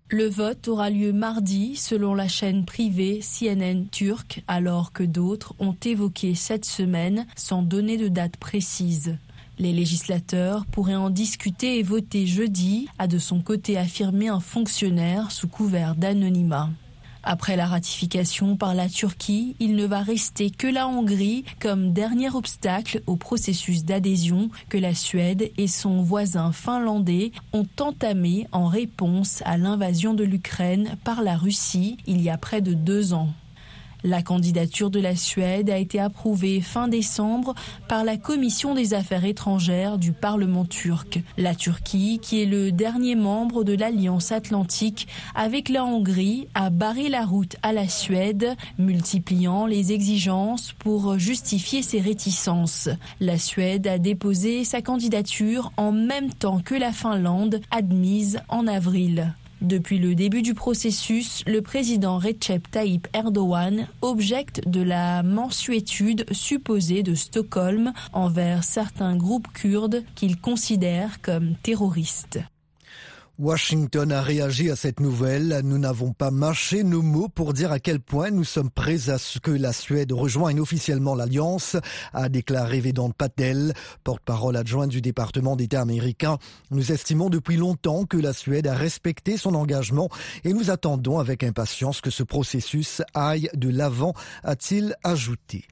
Le 0.10 0.30
vote 0.30 0.68
aura 0.68 0.92
lieu 0.92 1.14
mardi 1.14 1.76
selon 1.76 2.14
la 2.14 2.28
chaîne 2.28 2.64
privée 2.64 3.22
CNN 3.22 3.86
turque, 3.92 4.44
alors 4.48 4.92
que 4.92 5.04
d'autres 5.04 5.56
ont 5.58 5.76
évoqué 5.84 6.36
cette 6.36 6.66
semaine 6.66 7.26
sans 7.36 7.64
donner 7.64 7.98
de 7.98 8.08
date 8.08 8.38
précise. 8.38 9.18
Les 9.58 9.74
législateurs 9.74 10.68
pourraient 10.68 10.94
en 10.94 11.10
discuter 11.10 11.80
et 11.80 11.84
voter 11.84 12.28
jeudi, 12.28 12.88
a 13.00 13.08
de 13.08 13.18
son 13.18 13.42
côté 13.42 13.80
affirmé 13.80 14.28
un 14.28 14.40
fonctionnaire 14.40 15.32
sous 15.32 15.48
couvert 15.48 15.96
d'anonymat. 15.96 16.70
Après 17.30 17.58
la 17.58 17.66
ratification 17.66 18.56
par 18.56 18.74
la 18.74 18.88
Turquie, 18.88 19.58
il 19.60 19.76
ne 19.76 19.86
va 19.86 20.00
rester 20.00 20.50
que 20.50 20.66
la 20.66 20.88
Hongrie 20.88 21.44
comme 21.60 21.92
dernier 21.92 22.34
obstacle 22.34 23.02
au 23.06 23.18
processus 23.18 23.84
d'adhésion 23.84 24.50
que 24.70 24.78
la 24.78 24.96
Suède 24.96 25.52
et 25.58 25.68
son 25.68 26.02
voisin 26.02 26.54
finlandais 26.54 27.34
ont 27.52 27.68
entamé 27.82 28.48
en 28.54 28.68
réponse 28.68 29.44
à 29.44 29.58
l'invasion 29.58 30.14
de 30.14 30.24
l'Ukraine 30.24 30.96
par 31.04 31.22
la 31.22 31.36
Russie 31.36 31.98
il 32.08 32.22
y 32.22 32.30
a 32.30 32.38
près 32.38 32.62
de 32.62 32.74
deux 32.74 33.14
ans. 33.14 33.34
La 34.04 34.22
candidature 34.22 34.90
de 34.90 35.00
la 35.00 35.16
Suède 35.16 35.70
a 35.70 35.78
été 35.78 36.00
approuvée 36.00 36.62
fin 36.62 36.88
décembre 36.88 37.56
par 37.88 38.04
la 38.04 38.18
Commission 38.18 38.76
des 38.76 38.94
Affaires 38.94 39.26
étrangères 39.26 39.98
du 39.98 40.12
Parlement 40.12 40.66
turc. 40.66 41.22
La 41.38 41.56
Turquie, 41.56 42.20
qui 42.22 42.42
est 42.42 42.46
le 42.46 42.72
dernier 42.72 43.16
membre 43.16 43.64
de 43.64 43.74
l'Alliance 43.74 44.32
atlantique 44.32 45.08
avec 45.36 45.70
la 45.70 45.84
Hongrie, 45.84 46.48
a 46.54 46.70
barré 46.70 47.10
la 47.10 47.26
route 47.26 47.56
à 47.64 47.74
la 47.74 47.88
Suède, 47.88 48.56
multipliant 48.78 49.66
les 49.66 49.92
exigences 49.92 50.74
pour 50.80 51.18
justifier 51.18 51.82
ses 51.82 52.00
réticences. 52.00 52.90
La 53.20 53.38
Suède 53.38 53.88
a 53.88 53.98
déposé 53.98 54.64
sa 54.64 54.82
candidature 54.82 55.72
en 55.78 55.92
même 55.92 56.34
temps 56.34 56.60
que 56.60 56.76
la 56.76 56.92
Finlande, 56.92 57.62
admise 57.72 58.40
en 58.50 58.68
avril. 58.68 59.34
Depuis 59.62 59.98
le 59.98 60.14
début 60.14 60.44
du 60.44 60.54
processus, 60.54 61.44
le 61.48 61.62
président 61.62 62.20
Recep 62.20 62.70
Tayyip 62.70 63.08
Erdogan 63.14 63.88
objecte 64.02 64.68
de 64.68 64.82
la 64.82 65.24
mensuétude 65.24 66.26
supposée 66.32 67.02
de 67.02 67.16
Stockholm 67.16 67.92
envers 68.14 68.64
certains 68.64 69.16
groupes 69.16 69.48
kurdes 69.54 70.04
qu'il 70.16 70.40
considère 70.40 71.22
comme 71.22 71.56
terroristes. 71.64 72.40
Washington 73.40 74.12
a 74.12 74.24
réagi 74.24 74.72
à 74.72 74.76
cette 74.76 75.00
nouvelle. 75.00 75.62
Nous 75.64 75.78
n'avons 75.78 76.12
pas 76.12 76.32
marché 76.32 76.84
nos 76.84 77.04
mots 77.04 77.30
pour 77.30 77.54
dire 77.54 77.72
à 77.72 77.80
quel 77.80 78.00
point 78.00 78.32
nous 78.32 78.44
sommes 78.44 78.72
prêts 78.72 79.12
à 79.12 79.20
ce 79.20 79.38
que 79.38 79.52
la 79.52 79.74
Suède 79.74 80.12
rejoigne 80.12 80.60
officiellement 80.60 81.14
l'Alliance, 81.14 81.78
a 82.14 82.30
déclaré 82.30 82.82
Vedant 82.82 83.12
Patel, 83.12 83.76
porte-parole 84.04 84.56
adjoint 84.56 84.88
du 84.88 85.02
département 85.02 85.56
d'État 85.56 85.82
américain. 85.82 86.40
Nous 86.72 86.92
estimons 86.92 87.30
depuis 87.30 87.58
longtemps 87.58 88.06
que 88.06 88.18
la 88.18 88.34
Suède 88.34 88.66
a 88.66 88.74
respecté 88.74 89.38
son 89.38 89.54
engagement 89.54 90.10
et 90.44 90.52
nous 90.52 90.72
attendons 90.72 91.20
avec 91.20 91.44
impatience 91.44 92.02
que 92.02 92.10
ce 92.10 92.24
processus 92.24 93.04
aille 93.14 93.52
de 93.54 93.70
l'avant, 93.70 94.16
a-t-il 94.44 94.96
ajouté. 95.04 95.66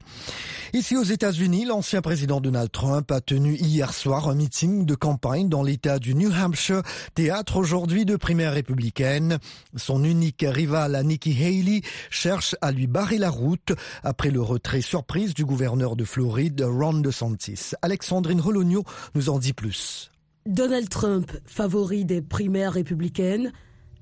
Ici 0.72 0.96
aux 0.96 1.02
États-Unis, 1.02 1.64
l'ancien 1.64 2.00
président 2.00 2.40
Donald 2.40 2.70
Trump 2.70 3.10
a 3.10 3.20
tenu 3.20 3.56
hier 3.56 3.92
soir 3.92 4.28
un 4.28 4.36
meeting 4.36 4.86
de 4.86 4.94
campagne 4.94 5.48
dans 5.48 5.64
l'État 5.64 5.98
du 5.98 6.14
New 6.14 6.30
Hampshire, 6.32 6.82
théâtre 7.14 7.55
aujourd'hui 7.56 8.04
de 8.04 8.16
primaire 8.16 8.52
républicaine. 8.52 9.38
Son 9.76 10.04
unique 10.04 10.44
rival, 10.46 11.00
Nikki 11.04 11.32
Haley, 11.32 11.82
cherche 12.10 12.54
à 12.60 12.72
lui 12.72 12.86
barrer 12.86 13.18
la 13.18 13.30
route 13.30 13.72
après 14.02 14.30
le 14.30 14.40
retrait 14.40 14.80
surprise 14.80 15.34
du 15.34 15.44
gouverneur 15.44 15.96
de 15.96 16.04
Floride, 16.04 16.62
Ron 16.62 17.00
DeSantis. 17.00 17.72
Alexandrine 17.82 18.40
Rologno 18.40 18.84
nous 19.14 19.28
en 19.28 19.38
dit 19.38 19.52
plus. 19.52 20.10
Donald 20.46 20.88
Trump, 20.88 21.32
favori 21.44 22.04
des 22.04 22.22
primaires 22.22 22.74
républicaines, 22.74 23.52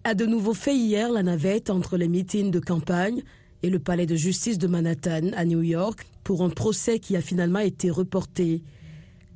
a 0.05 0.15
de 0.15 0.27
nouveau 0.27 0.53
fait 0.53 0.77
hier 0.77 1.11
la 1.11 1.23
navette 1.23 1.71
entre 1.71 1.97
les 1.97 2.09
meetings 2.09 2.51
de 2.51 2.61
campagne 2.61 3.23
et 3.63 3.71
le 3.71 3.79
palais 3.79 4.07
de 4.07 4.15
justice 4.15 4.59
de 4.59 4.67
Manhattan 4.67 5.31
à 5.35 5.47
New 5.47 5.63
York 5.63 6.07
pour 6.23 6.43
un 6.43 6.51
procès 6.51 6.99
qui 6.99 7.17
a 7.17 7.23
finalement 7.23 7.61
été 7.61 7.91
reporté. 7.91 8.63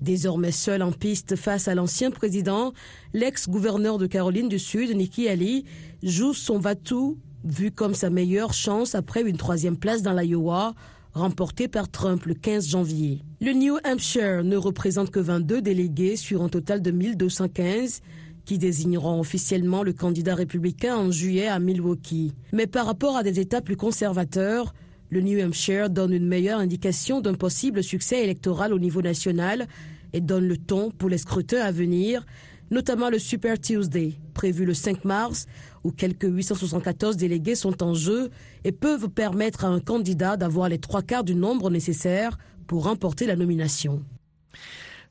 Désormais 0.00 0.52
seul 0.52 0.83
en 0.83 0.93
piste 0.93 1.35
face 1.35 1.67
à 1.67 1.75
l'ancien 1.75 2.11
président, 2.11 2.73
l'ex-gouverneur 3.14 3.99
de 3.99 4.07
Caroline 4.07 4.49
du 4.49 4.59
Sud, 4.59 4.95
Nikki 4.97 5.28
Haley, 5.28 5.64
joue 6.02 6.35
son 6.35 6.59
va-tout, 6.59 7.19
vu 7.45 7.73
comme 7.73 7.95
sa 7.95 8.09
meilleure 8.09 8.52
chance 8.52 8.95
après 8.95 9.23
une 9.23 9.37
troisième 9.37 9.76
place 9.76 10.02
dans 10.02 10.12
l'Iowa, 10.12 10.75
remportée 11.14 11.67
par 11.67 11.90
Trump 11.90 12.25
le 12.26 12.35
15 12.35 12.69
janvier. 12.69 13.25
Le 13.40 13.52
New 13.52 13.76
Hampshire 13.85 14.45
ne 14.45 14.57
représente 14.57 15.11
que 15.11 15.21
22 15.21 15.62
délégués 15.62 16.17
sur 16.17 16.43
un 16.43 16.49
total 16.49 16.81
de 16.81 16.93
1215 16.93 18.00
qui 18.45 18.59
désigneront 18.59 19.21
officiellement 19.21 19.83
le 19.83 19.93
candidat 19.93 20.35
républicain 20.35 20.97
en 20.97 21.11
juillet 21.11 21.49
à 21.49 21.59
Milwaukee. 21.59 22.33
Mais 22.52 22.67
par 22.67 22.87
rapport 22.87 23.17
à 23.17 23.23
des 23.23 23.40
États 23.40 23.61
plus 23.61 23.76
conservateurs, 23.76 24.73
le 25.10 25.20
New 25.20 25.40
Hampshire 25.40 25.90
donne 25.90 26.12
une 26.12 26.26
meilleure 26.26 26.60
indication 26.60 27.20
d'un 27.20 27.34
possible 27.34 27.82
succès 27.82 28.22
électoral 28.22 28.72
au 28.72 28.78
niveau 28.78 29.02
national 29.02 29.66
et 30.12 30.20
donne 30.20 30.46
le 30.46 30.56
ton 30.56 30.90
pour 30.90 31.08
les 31.08 31.18
scrutins 31.18 31.62
à 31.62 31.72
venir, 31.72 32.26
notamment 32.70 33.08
le 33.08 33.18
Super 33.18 33.58
Tuesday, 33.58 34.14
prévu 34.34 34.64
le 34.64 34.74
5 34.74 35.04
mars, 35.04 35.46
où 35.84 35.92
quelques 35.92 36.28
874 36.28 37.16
délégués 37.16 37.54
sont 37.54 37.82
en 37.82 37.94
jeu 37.94 38.30
et 38.64 38.72
peuvent 38.72 39.08
permettre 39.08 39.64
à 39.64 39.68
un 39.68 39.80
candidat 39.80 40.36
d'avoir 40.36 40.68
les 40.68 40.78
trois 40.78 41.02
quarts 41.02 41.24
du 41.24 41.34
nombre 41.34 41.70
nécessaire 41.70 42.38
pour 42.66 42.84
remporter 42.84 43.26
la 43.26 43.36
nomination. 43.36 44.04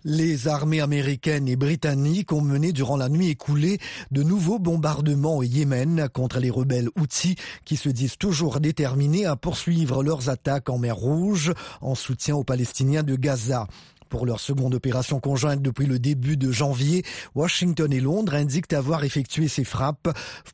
Les 0.04 0.48
armées 0.48 0.80
américaines 0.80 1.48
et 1.48 1.56
britanniques 1.56 2.32
ont 2.32 2.42
mené 2.42 2.72
durant 2.72 2.98
la 2.98 3.10
nuit 3.10 3.30
écoulée 3.30 3.80
de 4.12 4.24
nouveaux 4.24 4.60
bombardements 4.60 5.38
au 5.38 5.44
Yémen 5.44 6.08
contre 6.14 6.40
les 6.40 6.50
rebelles 6.50 6.90
Houthis 6.98 7.36
qui 7.66 7.78
se 7.78 7.90
disent 7.90 8.18
toujours 8.18 8.60
déterminés 8.60 9.26
à 9.26 9.36
poursuivre 9.36 10.04
leurs 10.04 10.30
attaques 10.30 10.70
en 10.70 10.78
mer 10.78 10.96
Rouge 10.96 11.54
en 11.82 11.96
soutien 11.96 12.36
aux 12.36 12.44
Palestiniens 12.44 13.04
de 13.04 13.16
Gaza. 13.16 13.68
Pour 14.10 14.26
leur 14.26 14.40
seconde 14.40 14.74
opération 14.74 15.20
conjointe 15.20 15.62
depuis 15.62 15.86
le 15.86 16.00
début 16.00 16.38
de 16.38 16.52
janvier, 16.52 17.04
Washington 17.36 17.92
et 17.92 18.00
Londres 18.00 18.36
indiquent 18.36 18.72
avoir 18.74 19.04
effectué 19.04 19.50
ces 19.50 19.66
frappes 19.66 20.10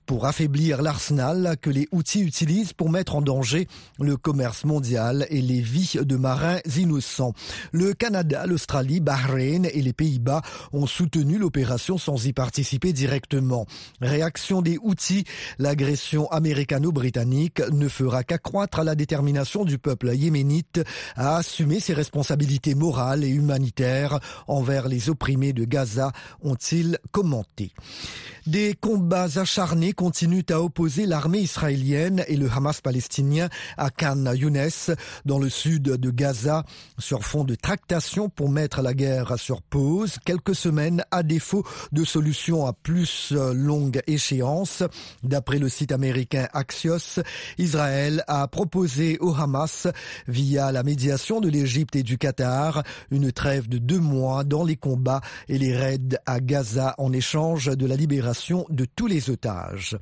pour 0.08 0.26
affaiblir 0.26 0.82
l'arsenal 0.82 1.56
que 1.62 1.70
les 1.70 1.88
outils 1.92 2.22
utilisent 2.22 2.74
pour 2.74 2.90
mettre 2.90 3.16
en 3.16 3.22
danger 3.22 3.68
le 4.00 4.18
commerce 4.18 4.66
mondial 4.66 5.28
et 5.30 5.42
les 5.42 5.62
vies 5.62 5.98
de 6.02 6.16
marins 6.16 6.58
innocents. 6.78 7.34
Le 7.72 7.94
Canada, 7.94 8.48
l'Australie, 8.48 9.00
Bahreïn 9.00 9.66
et 9.66 9.82
les 9.82 9.94
Pays-Bas 9.94 10.42
ont 10.72 10.88
soutenu 10.88 11.38
l'opération 11.38 11.98
sans 11.98 12.26
y 12.26 12.34
participer 12.34 12.92
directement. 12.92 13.68
Réaction 14.02 14.62
des 14.62 14.80
outils, 14.82 15.26
l'agression 15.60 16.30
américano-britannique 16.32 17.62
ne 17.72 17.88
fera 17.88 18.24
qu'accroître 18.24 18.84
la 18.84 18.96
détermination 18.96 19.64
du 19.64 19.78
peuple 19.78 20.16
yéménite 20.16 20.82
à 21.16 21.38
assumer 21.38 21.80
ses 21.80 21.94
responsabilités 21.94 22.74
morales 22.74 23.24
et 23.24 23.30
humaines 23.30 23.43
humanitaire 23.44 24.20
envers 24.48 24.88
les 24.88 25.10
opprimés 25.10 25.54
de 25.54 25.66
Gaza, 25.66 26.12
ont-ils 26.42 26.98
commenté. 27.12 27.72
Des 28.46 28.74
combats 28.74 29.30
acharnés 29.38 29.94
continuent 29.94 30.44
à 30.50 30.62
opposer 30.62 31.06
l'armée 31.06 31.40
israélienne 31.40 32.26
et 32.28 32.36
le 32.36 32.50
Hamas 32.52 32.82
palestinien 32.82 33.48
à 33.78 33.90
Khan 33.90 34.34
Younes, 34.34 34.68
dans 35.24 35.40
le 35.40 35.50
sud 35.50 35.84
de 35.84 36.12
Gaza, 36.12 36.66
sur 36.98 37.24
fond 37.24 37.46
de 37.46 37.56
tractation 37.56 38.28
pour 38.28 38.50
mettre 38.50 38.82
la 38.82 38.94
guerre 38.94 39.40
sur 39.40 39.62
pause, 39.62 40.18
quelques 40.26 40.56
semaines 40.56 41.06
à 41.10 41.24
défaut 41.24 41.64
de 41.94 42.04
solutions 42.04 42.66
à 42.66 42.74
plus 42.74 43.32
longue 43.32 44.02
échéance. 44.08 44.84
D'après 45.24 45.58
le 45.58 45.70
site 45.70 45.94
américain 45.94 46.50
Axios, 46.52 47.22
Israël 47.58 48.26
a 48.28 48.46
proposé 48.50 49.20
au 49.22 49.34
Hamas, 49.34 49.88
via 50.28 50.74
la 50.74 50.84
médiation 50.84 51.40
de 51.40 51.48
l'Égypte 51.48 51.96
et 51.96 52.04
du 52.04 52.18
Qatar, 52.18 52.84
une 53.10 53.32
trêve 53.32 53.70
de 53.70 53.78
deux 53.78 54.00
mois 54.00 54.44
dans 54.44 54.66
les 54.66 54.76
combats 54.76 55.22
et 55.48 55.58
les 55.58 55.78
raids 55.78 56.20
à 56.26 56.42
Gaza 56.42 56.94
en 56.98 57.14
échange 57.14 57.68
de 57.68 57.86
la 57.86 57.96
libération 57.96 58.33
de 58.70 58.86
tous 58.86 59.08
les 59.08 59.30
otages. 59.30 59.96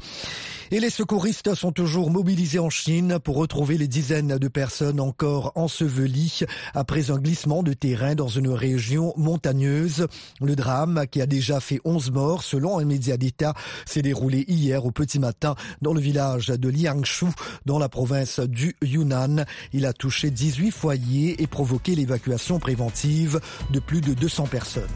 Et 0.71 0.79
les 0.79 0.89
secouristes 0.89 1.53
sont 1.53 1.73
toujours 1.73 2.09
mobilisés 2.11 2.59
en 2.59 2.69
Chine 2.69 3.19
pour 3.21 3.35
retrouver 3.35 3.77
les 3.77 3.89
dizaines 3.89 4.37
de 4.37 4.47
personnes 4.47 5.01
encore 5.01 5.51
ensevelies 5.55 6.45
après 6.73 7.11
un 7.11 7.17
glissement 7.17 7.61
de 7.61 7.73
terrain 7.73 8.15
dans 8.15 8.29
une 8.29 8.47
région 8.47 9.13
montagneuse. 9.17 10.07
Le 10.39 10.55
drame, 10.55 11.05
qui 11.11 11.21
a 11.21 11.25
déjà 11.25 11.59
fait 11.59 11.81
11 11.83 12.11
morts 12.11 12.43
selon 12.43 12.79
un 12.79 12.85
média 12.85 13.17
d'État, 13.17 13.53
s'est 13.85 14.01
déroulé 14.01 14.45
hier 14.47 14.85
au 14.85 14.91
petit 14.91 15.19
matin 15.19 15.55
dans 15.81 15.93
le 15.93 15.99
village 15.99 16.47
de 16.47 16.69
Liangshu, 16.69 17.25
dans 17.65 17.79
la 17.79 17.89
province 17.89 18.39
du 18.39 18.77
Yunnan. 18.81 19.43
Il 19.73 19.85
a 19.85 19.91
touché 19.91 20.31
18 20.31 20.71
foyers 20.71 21.41
et 21.43 21.47
provoqué 21.47 21.95
l'évacuation 21.95 22.59
préventive 22.59 23.41
de 23.71 23.79
plus 23.79 23.99
de 23.99 24.13
200 24.13 24.45
personnes. 24.45 24.87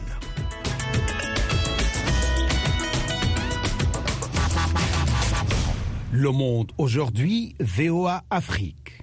Le 6.18 6.30
Monde 6.30 6.72
aujourd'hui, 6.78 7.54
VOA 7.60 8.24
Afrique. 8.30 8.95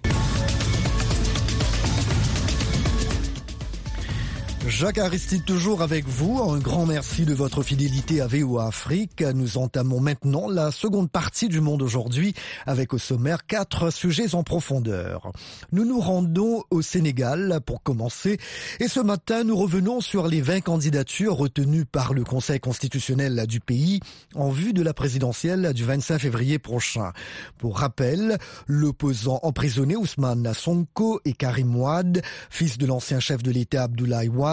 Jacques 4.68 4.98
Aristide 4.98 5.44
toujours 5.44 5.82
avec 5.82 6.08
vous. 6.08 6.42
Un 6.42 6.58
grand 6.58 6.86
merci 6.86 7.26
de 7.26 7.34
votre 7.34 7.64
fidélité 7.64 8.22
à 8.22 8.28
VOA 8.28 8.68
Afrique. 8.68 9.22
Nous 9.22 9.58
entamons 9.58 10.00
maintenant 10.00 10.48
la 10.50 10.72
seconde 10.72 11.12
partie 11.12 11.50
du 11.50 11.60
monde 11.60 11.82
aujourd'hui 11.82 12.34
avec 12.66 12.94
au 12.94 12.98
sommaire 12.98 13.46
quatre 13.46 13.90
sujets 13.92 14.36
en 14.36 14.44
profondeur. 14.44 15.34
Nous 15.74 15.84
nous 15.84 16.00
rendons 16.00 16.64
au 16.70 16.82
Sénégal 16.82 17.60
pour 17.66 17.84
commencer 17.84 18.38
et 18.80 18.88
ce 18.88 19.02
matin 19.02 19.44
nous 19.44 19.58
revenons 19.58 20.00
sur 20.00 20.28
les 20.28 20.40
20 20.42 20.62
candidatures 20.62 21.36
retenues 21.36 21.86
par 21.86 22.14
le 22.14 22.24
Conseil 22.24 22.62
constitutionnel 22.62 23.46
du 23.48 23.60
pays 23.60 24.00
en 24.34 24.50
vue 24.50 24.72
de 24.72 24.82
la 24.82 24.94
présidentielle 24.94 25.74
du 25.74 25.84
25 25.84 26.20
février 26.20 26.58
prochain. 26.58 27.12
Pour 27.58 27.80
rappel, 27.80 28.38
l'opposant 28.68 29.40
emprisonné 29.44 29.98
Ousmane 29.98 30.54
Sonko 30.54 31.20
et 31.26 31.34
Karim 31.34 31.76
Ouad, 31.76 32.22
fils 32.50 32.78
de 32.78 32.86
l'ancien 32.86 33.20
chef 33.20 33.44
de 33.44 33.52
l'État 33.52 33.84
Abdoulaye 33.84 34.30
Ouad, 34.30 34.53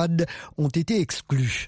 ont 0.59 0.69
été 0.69 1.01
exclus. 1.01 1.67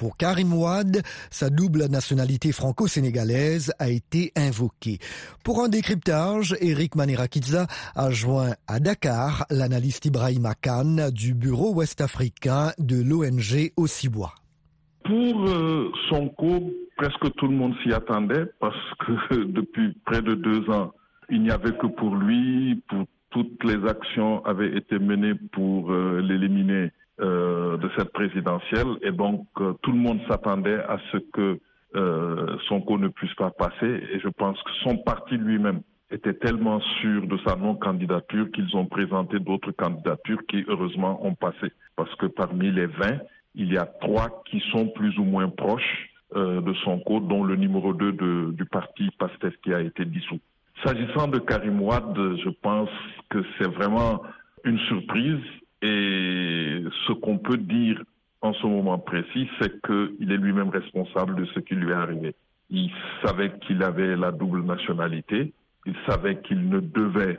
Pour 0.00 0.16
Karim 0.16 0.54
Ouad, 0.54 1.02
sa 1.30 1.50
double 1.50 1.84
nationalité 1.90 2.52
franco-sénégalaise 2.52 3.74
a 3.78 3.90
été 3.90 4.32
invoquée. 4.34 4.98
Pour 5.44 5.62
un 5.62 5.68
décryptage, 5.68 6.56
Eric 6.62 6.94
Manirakiza 6.96 7.66
a 7.94 8.10
joint 8.10 8.54
à 8.66 8.80
Dakar 8.80 9.44
l'analyste 9.50 10.06
Ibrahim 10.06 10.48
Khan 10.62 11.10
du 11.12 11.34
bureau 11.34 11.74
ouest-africain 11.74 12.70
de 12.78 13.02
l'ONG 13.02 13.72
Osibois. 13.76 14.32
Pour 15.04 15.44
euh, 15.50 15.92
Sonko, 16.08 16.70
presque 16.96 17.34
tout 17.36 17.48
le 17.48 17.56
monde 17.56 17.74
s'y 17.82 17.92
attendait 17.92 18.46
parce 18.58 18.76
que 19.00 19.34
depuis 19.44 19.92
près 20.06 20.22
de 20.22 20.34
deux 20.34 20.70
ans, 20.70 20.92
il 21.28 21.42
n'y 21.42 21.50
avait 21.50 21.76
que 21.76 21.86
pour 21.86 22.16
lui, 22.16 22.82
toutes 23.28 23.64
les 23.64 23.86
actions 23.86 24.42
avaient 24.46 24.76
été 24.76 24.98
menées 24.98 25.34
pour 25.52 25.92
euh, 25.92 26.22
l'éliminer 26.22 26.90
euh, 27.20 27.76
de 27.76 27.90
cette 27.96 28.12
présidentielle. 28.12 28.98
Et 29.02 29.12
donc 29.12 29.46
euh, 29.60 29.74
tout 29.82 29.92
le 29.92 29.98
monde 29.98 30.20
s'attendait 30.28 30.80
à 30.82 30.98
ce 31.12 31.18
que 31.32 31.60
euh, 31.96 32.56
Sonko 32.68 32.98
ne 32.98 33.08
puisse 33.08 33.34
pas 33.34 33.50
passer. 33.50 34.02
Et 34.12 34.20
je 34.20 34.28
pense 34.28 34.60
que 34.62 34.70
son 34.84 34.96
parti 34.98 35.36
lui-même 35.36 35.82
était 36.10 36.34
tellement 36.34 36.80
sûr 37.00 37.26
de 37.26 37.38
sa 37.46 37.56
non-candidature 37.56 38.50
qu'ils 38.52 38.76
ont 38.76 38.86
présenté 38.86 39.38
d'autres 39.38 39.72
candidatures 39.72 40.40
qui 40.48 40.64
heureusement 40.68 41.24
ont 41.24 41.34
passé. 41.34 41.72
Parce 41.96 42.14
que 42.16 42.26
parmi 42.26 42.70
les 42.70 42.86
20, 42.86 43.18
il 43.54 43.72
y 43.72 43.78
a 43.78 43.86
trois 43.86 44.42
qui 44.46 44.60
sont 44.72 44.88
plus 44.88 45.16
ou 45.18 45.24
moins 45.24 45.48
proches 45.48 46.10
euh, 46.36 46.60
de 46.60 46.72
Sonko 46.84 47.20
dont 47.20 47.44
le 47.44 47.56
numéro 47.56 47.92
2 47.92 48.12
de, 48.12 48.52
du 48.52 48.64
parti 48.64 49.10
PASTEF 49.18 49.54
qui 49.62 49.74
a 49.74 49.80
été 49.80 50.04
dissous. 50.04 50.38
S'agissant 50.84 51.28
de 51.28 51.38
Karim 51.38 51.82
Ouad, 51.82 52.14
je 52.16 52.48
pense 52.62 52.88
que 53.28 53.44
c'est 53.58 53.68
vraiment 53.68 54.22
une 54.64 54.78
surprise 54.80 55.40
et 55.82 56.84
ce 57.06 57.12
qu'on 57.12 57.38
peut 57.38 57.56
dire 57.56 58.02
en 58.42 58.52
ce 58.54 58.66
moment 58.66 58.98
précis, 58.98 59.48
c'est 59.60 59.80
qu'il 59.82 60.32
est 60.32 60.36
lui-même 60.36 60.70
responsable 60.70 61.36
de 61.36 61.44
ce 61.46 61.60
qui 61.60 61.74
lui 61.74 61.90
est 61.90 61.94
arrivé. 61.94 62.34
Il 62.70 62.90
savait 63.24 63.52
qu'il 63.60 63.82
avait 63.82 64.16
la 64.16 64.32
double 64.32 64.62
nationalité, 64.62 65.52
il 65.86 65.94
savait 66.06 66.40
qu'il 66.40 66.68
ne 66.68 66.80
devait 66.80 67.38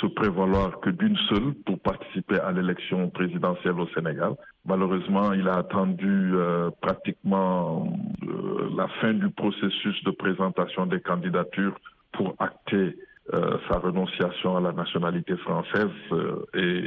se 0.00 0.06
prévaloir 0.06 0.80
que 0.80 0.90
d'une 0.90 1.16
seule 1.28 1.52
pour 1.66 1.78
participer 1.78 2.38
à 2.40 2.50
l'élection 2.50 3.10
présidentielle 3.10 3.78
au 3.78 3.86
Sénégal. 3.88 4.32
Malheureusement, 4.64 5.32
il 5.32 5.48
a 5.48 5.56
attendu 5.58 6.32
euh, 6.34 6.70
pratiquement 6.80 7.92
euh, 8.22 8.70
la 8.76 8.88
fin 9.00 9.12
du 9.12 9.28
processus 9.30 10.02
de 10.04 10.10
présentation 10.10 10.86
des 10.86 11.00
candidatures 11.00 11.78
pour 12.12 12.34
acter 12.38 12.96
euh, 13.34 13.56
sa 13.68 13.78
renonciation 13.78 14.56
à 14.56 14.60
la 14.60 14.72
nationalité 14.72 15.36
française 15.38 15.88
euh, 16.12 16.44
et 16.54 16.82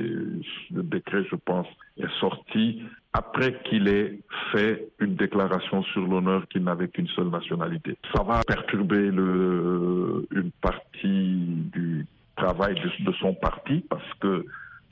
le 0.73 0.83
décret, 0.83 1.23
je 1.31 1.35
pense, 1.35 1.67
est 1.97 2.11
sorti 2.19 2.83
après 3.13 3.59
qu'il 3.63 3.87
ait 3.87 4.19
fait 4.51 4.89
une 4.99 5.15
déclaration 5.15 5.81
sur 5.83 6.05
l'honneur 6.05 6.47
qu'il 6.49 6.63
n'avait 6.63 6.87
qu'une 6.87 7.07
seule 7.07 7.29
nationalité. 7.29 7.97
Ça 8.13 8.23
va 8.23 8.41
perturber 8.45 9.09
le, 9.09 10.27
une 10.31 10.51
partie 10.61 11.45
du 11.73 12.05
travail 12.35 12.75
de, 12.75 13.05
de 13.05 13.11
son 13.13 13.33
parti 13.33 13.83
parce 13.89 14.13
que 14.19 14.45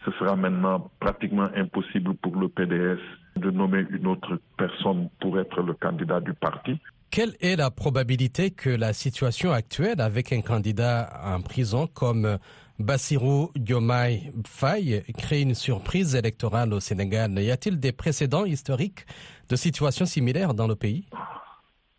ce 0.05 0.11
sera 0.13 0.35
maintenant 0.35 0.89
pratiquement 0.99 1.49
impossible 1.55 2.15
pour 2.15 2.35
le 2.35 2.49
PDS 2.49 2.99
de 3.35 3.51
nommer 3.51 3.85
une 3.89 4.07
autre 4.07 4.39
personne 4.57 5.09
pour 5.19 5.39
être 5.39 5.61
le 5.61 5.73
candidat 5.73 6.19
du 6.19 6.33
parti. 6.33 6.79
Quelle 7.13 7.36
est 7.41 7.56
la 7.56 7.69
probabilité 7.69 8.49
que 8.49 8.71
la 8.71 8.91
situation 8.91 9.52
actuelle 9.52 10.02
avec 10.02 10.34
un 10.34 10.41
candidat 10.41 11.12
en 11.23 11.41
prison 11.41 11.86
comme 11.86 12.39
Bassirou 12.80 13.52
Diomaye 13.56 14.32
Faye 14.47 15.04
crée 15.15 15.41
une 15.43 15.54
surprise 15.54 16.15
électorale 16.15 16.73
au 16.73 16.80
Sénégal? 16.80 17.30
Y 17.34 17.52
a-t-il 17.52 17.80
des 17.80 17.91
précédents 17.91 18.45
historiques 18.45 19.06
de 19.47 19.56
situations 19.56 20.08
similaires 20.08 20.56
dans 20.56 20.65
le 20.65 20.73
pays? 20.73 21.08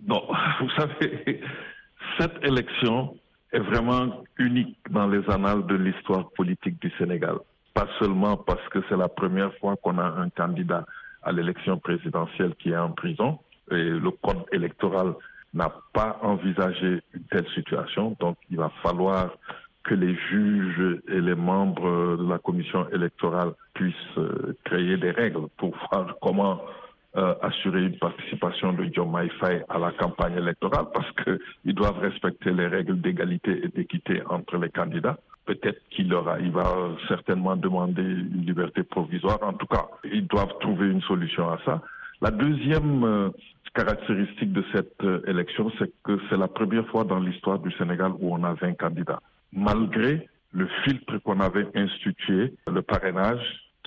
Non, 0.05 0.21
vous 0.61 0.71
savez, 0.71 1.41
cette 2.19 2.43
élection 2.43 3.17
est 3.53 3.61
vraiment 3.61 4.25
unique 4.39 4.79
dans 4.91 5.07
les 5.07 5.23
annales 5.31 5.65
de 5.67 5.77
l'histoire 5.77 6.29
politique 6.31 6.81
du 6.81 6.91
Sénégal. 6.99 7.37
Pas 7.73 7.87
seulement 8.01 8.37
parce 8.37 8.69
que 8.71 8.81
c'est 8.89 8.97
la 8.97 9.09
première 9.09 9.55
fois 9.59 9.77
qu'on 9.77 9.97
a 9.99 10.07
un 10.07 10.29
candidat 10.31 10.85
à 11.23 11.31
l'élection 11.31 11.79
présidentielle 11.79 12.57
qui 12.57 12.71
est 12.71 12.77
en 12.77 12.91
prison, 12.91 13.39
le 13.69 14.11
code 14.11 14.45
électoral 14.53 15.15
n'a 15.53 15.73
pas 15.93 16.19
envisagé 16.23 17.01
une 17.15 17.23
telle 17.31 17.49
situation. 17.55 18.17
Donc, 18.21 18.37
il 18.51 18.57
va 18.57 18.71
falloir 18.83 19.31
que 19.85 19.95
les 19.95 20.17
juges 20.31 21.01
et 21.09 21.21
les 21.21 21.35
membres 21.35 22.17
de 22.17 22.29
la 22.29 22.39
commission 22.39 22.89
électorale 22.91 23.53
puissent 23.75 24.19
créer 24.65 24.97
des 24.97 25.11
règles 25.11 25.47
pour 25.59 25.75
voir 25.91 26.17
comment 26.21 26.61
euh, 27.17 27.33
assurer 27.43 27.83
une 27.85 27.97
participation 27.97 28.73
de 28.73 28.91
John 28.93 29.17
Faye 29.39 29.63
à 29.69 29.79
la 29.79 29.93
campagne 29.93 30.37
électorale 30.37 30.87
parce 30.93 31.07
qu'ils 31.23 31.75
doivent 31.75 32.01
respecter 32.01 32.51
les 32.51 32.67
règles 32.67 33.01
d'égalité 33.01 33.61
et 33.63 33.69
d'équité 33.69 34.21
entre 34.29 34.57
les 34.57 34.69
candidats. 34.69 35.17
Peut-être 35.47 35.81
qu'il 35.91 36.13
aura, 36.13 36.41
il 36.41 36.51
va 36.51 36.65
certainement 37.07 37.55
demander 37.55 38.03
une 38.03 38.45
liberté 38.45 38.83
provisoire. 38.83 39.39
En 39.43 39.53
tout 39.53 39.67
cas, 39.67 39.87
ils 40.03 40.27
doivent 40.27 40.59
trouver 40.59 40.89
une 40.89 41.03
solution 41.03 41.49
à 41.53 41.59
ça. 41.65 41.83
La 42.21 42.31
deuxième 42.31 43.05
euh, 43.05 43.31
caractéristique 43.75 44.53
de 44.53 44.65
cette 44.73 45.03
euh, 45.03 45.21
élection, 45.27 45.71
c'est 45.79 45.93
que 46.05 46.19
c'est 46.29 46.37
la 46.37 46.49
première 46.49 46.87
fois 46.89 47.05
dans 47.05 47.19
l'histoire 47.19 47.59
du 47.59 47.71
Sénégal 47.73 48.13
où 48.19 48.35
on 48.35 48.45
a 48.45 48.55
20 48.55 48.75
candidats. 48.75 49.21
Malgré 49.53 50.29
le 50.53 50.69
filtre 50.85 51.19
qu'on 51.19 51.41
avait 51.41 51.67
institué, 51.75 52.55
le 52.73 52.83
parrainage, 52.83 53.43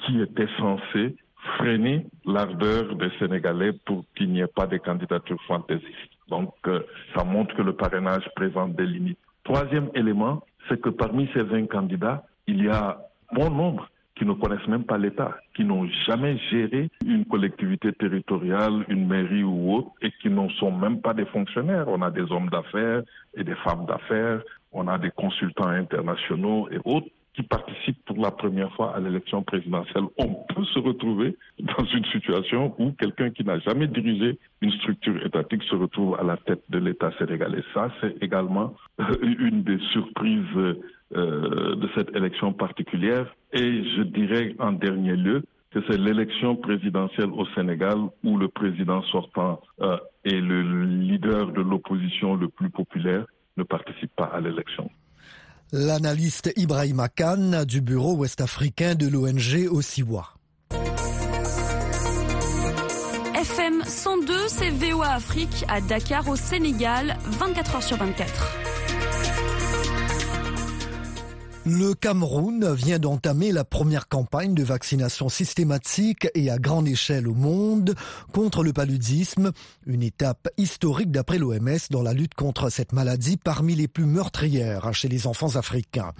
qui 0.06 0.22
était 0.22 0.48
censé 0.58 1.16
freiner 1.58 2.06
l'ardeur 2.26 2.96
des 2.96 3.10
Sénégalais 3.20 3.74
pour 3.86 4.04
qu'il 4.16 4.32
n'y 4.32 4.42
ait 4.42 4.48
pas 4.48 4.68
de 4.68 4.78
candidatures 4.78 5.42
fantaisistes. 5.48 6.12
Donc, 6.28 6.54
euh, 6.68 6.82
ça 7.16 7.24
montre 7.24 7.56
que 7.56 7.62
le 7.62 7.74
parrainage 7.74 8.28
présente 8.36 8.76
des 8.76 8.86
limites. 8.86 9.20
Troisième 9.44 9.90
élément, 9.96 10.44
c'est 10.68 10.82
que 10.82 10.90
parmi 10.90 11.30
ces 11.34 11.44
20 11.44 11.68
candidats, 11.68 12.26
il 12.48 12.64
y 12.64 12.68
a 12.70 12.98
bon 13.32 13.50
nombre 13.50 13.90
qui 14.18 14.26
ne 14.26 14.34
connaissent 14.34 14.68
même 14.68 14.84
pas 14.84 14.98
l'État, 14.98 15.38
qui 15.56 15.64
n'ont 15.64 15.88
jamais 16.08 16.38
géré 16.50 16.90
une 17.06 17.26
collectivité 17.26 17.94
territoriale, 17.94 18.86
une 18.88 19.08
mairie 19.08 19.44
ou 19.44 19.76
autre, 19.76 19.92
et 20.02 20.12
qui 20.22 20.30
ne 20.30 20.50
sont 20.60 20.72
même 20.72 21.02
pas 21.02 21.14
des 21.14 21.26
fonctionnaires. 21.26 21.88
On 21.88 22.02
a 22.02 22.12
des 22.12 22.32
hommes 22.32 22.50
d'affaires 22.50 23.04
et 23.36 23.44
des 23.44 23.56
femmes 23.56 23.86
d'affaires, 23.86 24.42
on 24.72 24.88
a 24.88 24.98
des 24.98 25.12
consultants 25.12 25.68
internationaux 25.68 26.68
et 26.72 26.80
autres 26.86 27.08
qui 27.38 27.44
participent 27.44 28.04
pour 28.06 28.18
la 28.18 28.32
première 28.32 28.74
fois 28.74 28.96
à 28.96 29.00
l'élection 29.00 29.44
présidentielle. 29.44 30.06
On 30.18 30.28
peut 30.56 30.66
se 30.74 30.80
retrouver 30.80 31.38
dans 31.60 31.86
une 31.86 32.06
situation 32.06 32.74
où 32.80 32.92
quelqu'un 32.94 33.30
qui 33.30 33.44
n'a 33.44 33.60
jamais 33.60 33.86
dirigé 33.88 34.40
une 34.62 34.72
structure 34.72 35.24
étatique 35.24 35.62
se 35.70 35.76
retrouve 35.76 36.16
à 36.20 36.24
la 36.24 36.38
tête 36.38 36.64
de 36.70 36.80
l'État 36.80 37.12
sénégalais. 37.20 37.64
Ça, 37.76 37.92
c'est 38.02 38.16
également 38.24 38.74
une 39.22 39.62
des 39.62 39.78
surprises 39.94 40.76
euh, 41.16 41.76
de 41.76 41.90
cette 41.96 42.10
élection 42.16 42.54
particulière. 42.54 43.28
Et 43.54 43.84
je 43.96 44.02
dirais 44.02 44.56
en 44.58 44.72
dernier 44.72 45.16
lieu 45.16 45.44
que 45.70 45.80
c'est 45.88 45.98
l'élection 46.00 46.56
présidentielle 46.56 47.30
au 47.32 47.46
Sénégal 47.54 48.00
où 48.24 48.38
le 48.38 48.48
président 48.48 49.04
sortant 49.04 49.62
euh, 49.82 49.98
et 50.26 50.42
le 50.42 50.86
leader 50.86 51.52
de 51.52 51.62
l'opposition 51.62 52.36
le 52.36 52.48
plus 52.48 52.72
populaire 52.72 53.28
ne 53.58 53.64
participent 53.64 54.16
pas 54.16 54.26
à 54.26 54.42
l'élection. 54.42 54.90
L'analyste 55.74 56.54
Ibrahim 56.56 57.06
Khan 57.14 57.66
du 57.68 57.82
bureau 57.82 58.14
ouest-africain 58.14 58.96
de 58.96 59.06
l'ONG 59.10 59.68
Osiwa. 59.70 60.30
FM 63.36 63.84
102, 63.86 64.34
c'est 64.48 64.70
VOA 64.70 65.10
Afrique 65.10 65.66
à 65.68 65.82
Dakar 65.82 66.30
au 66.30 66.38
Sénégal, 66.38 67.18
24 67.26 67.76
heures 67.76 67.84
sur 67.84 67.98
24. 67.98 68.77
Le 71.70 71.94
Cameroun 71.96 72.74
vient 72.74 72.98
d'entamer 72.98 73.52
la 73.52 73.66
première 73.66 74.08
campagne 74.08 74.54
de 74.54 74.64
vaccination 74.64 75.28
systématique 75.28 76.30
et 76.34 76.50
à 76.50 76.60
grande 76.60 76.88
échelle 76.88 77.28
au 77.28 77.34
monde 77.34 77.94
contre 78.32 78.64
le 78.64 78.72
paludisme, 78.72 79.52
une 79.86 80.02
étape 80.02 80.48
historique 80.56 81.12
d'après 81.12 81.38
l'OMS 81.38 81.78
dans 81.90 82.02
la 82.02 82.14
lutte 82.14 82.36
contre 82.36 82.70
cette 82.70 82.94
maladie 82.94 83.36
parmi 83.36 83.76
les 83.76 83.90
plus 83.90 84.06
meurtrières 84.06 84.94
chez 84.94 85.10
les 85.10 85.28
enfants 85.28 85.58
africains. 85.58 86.14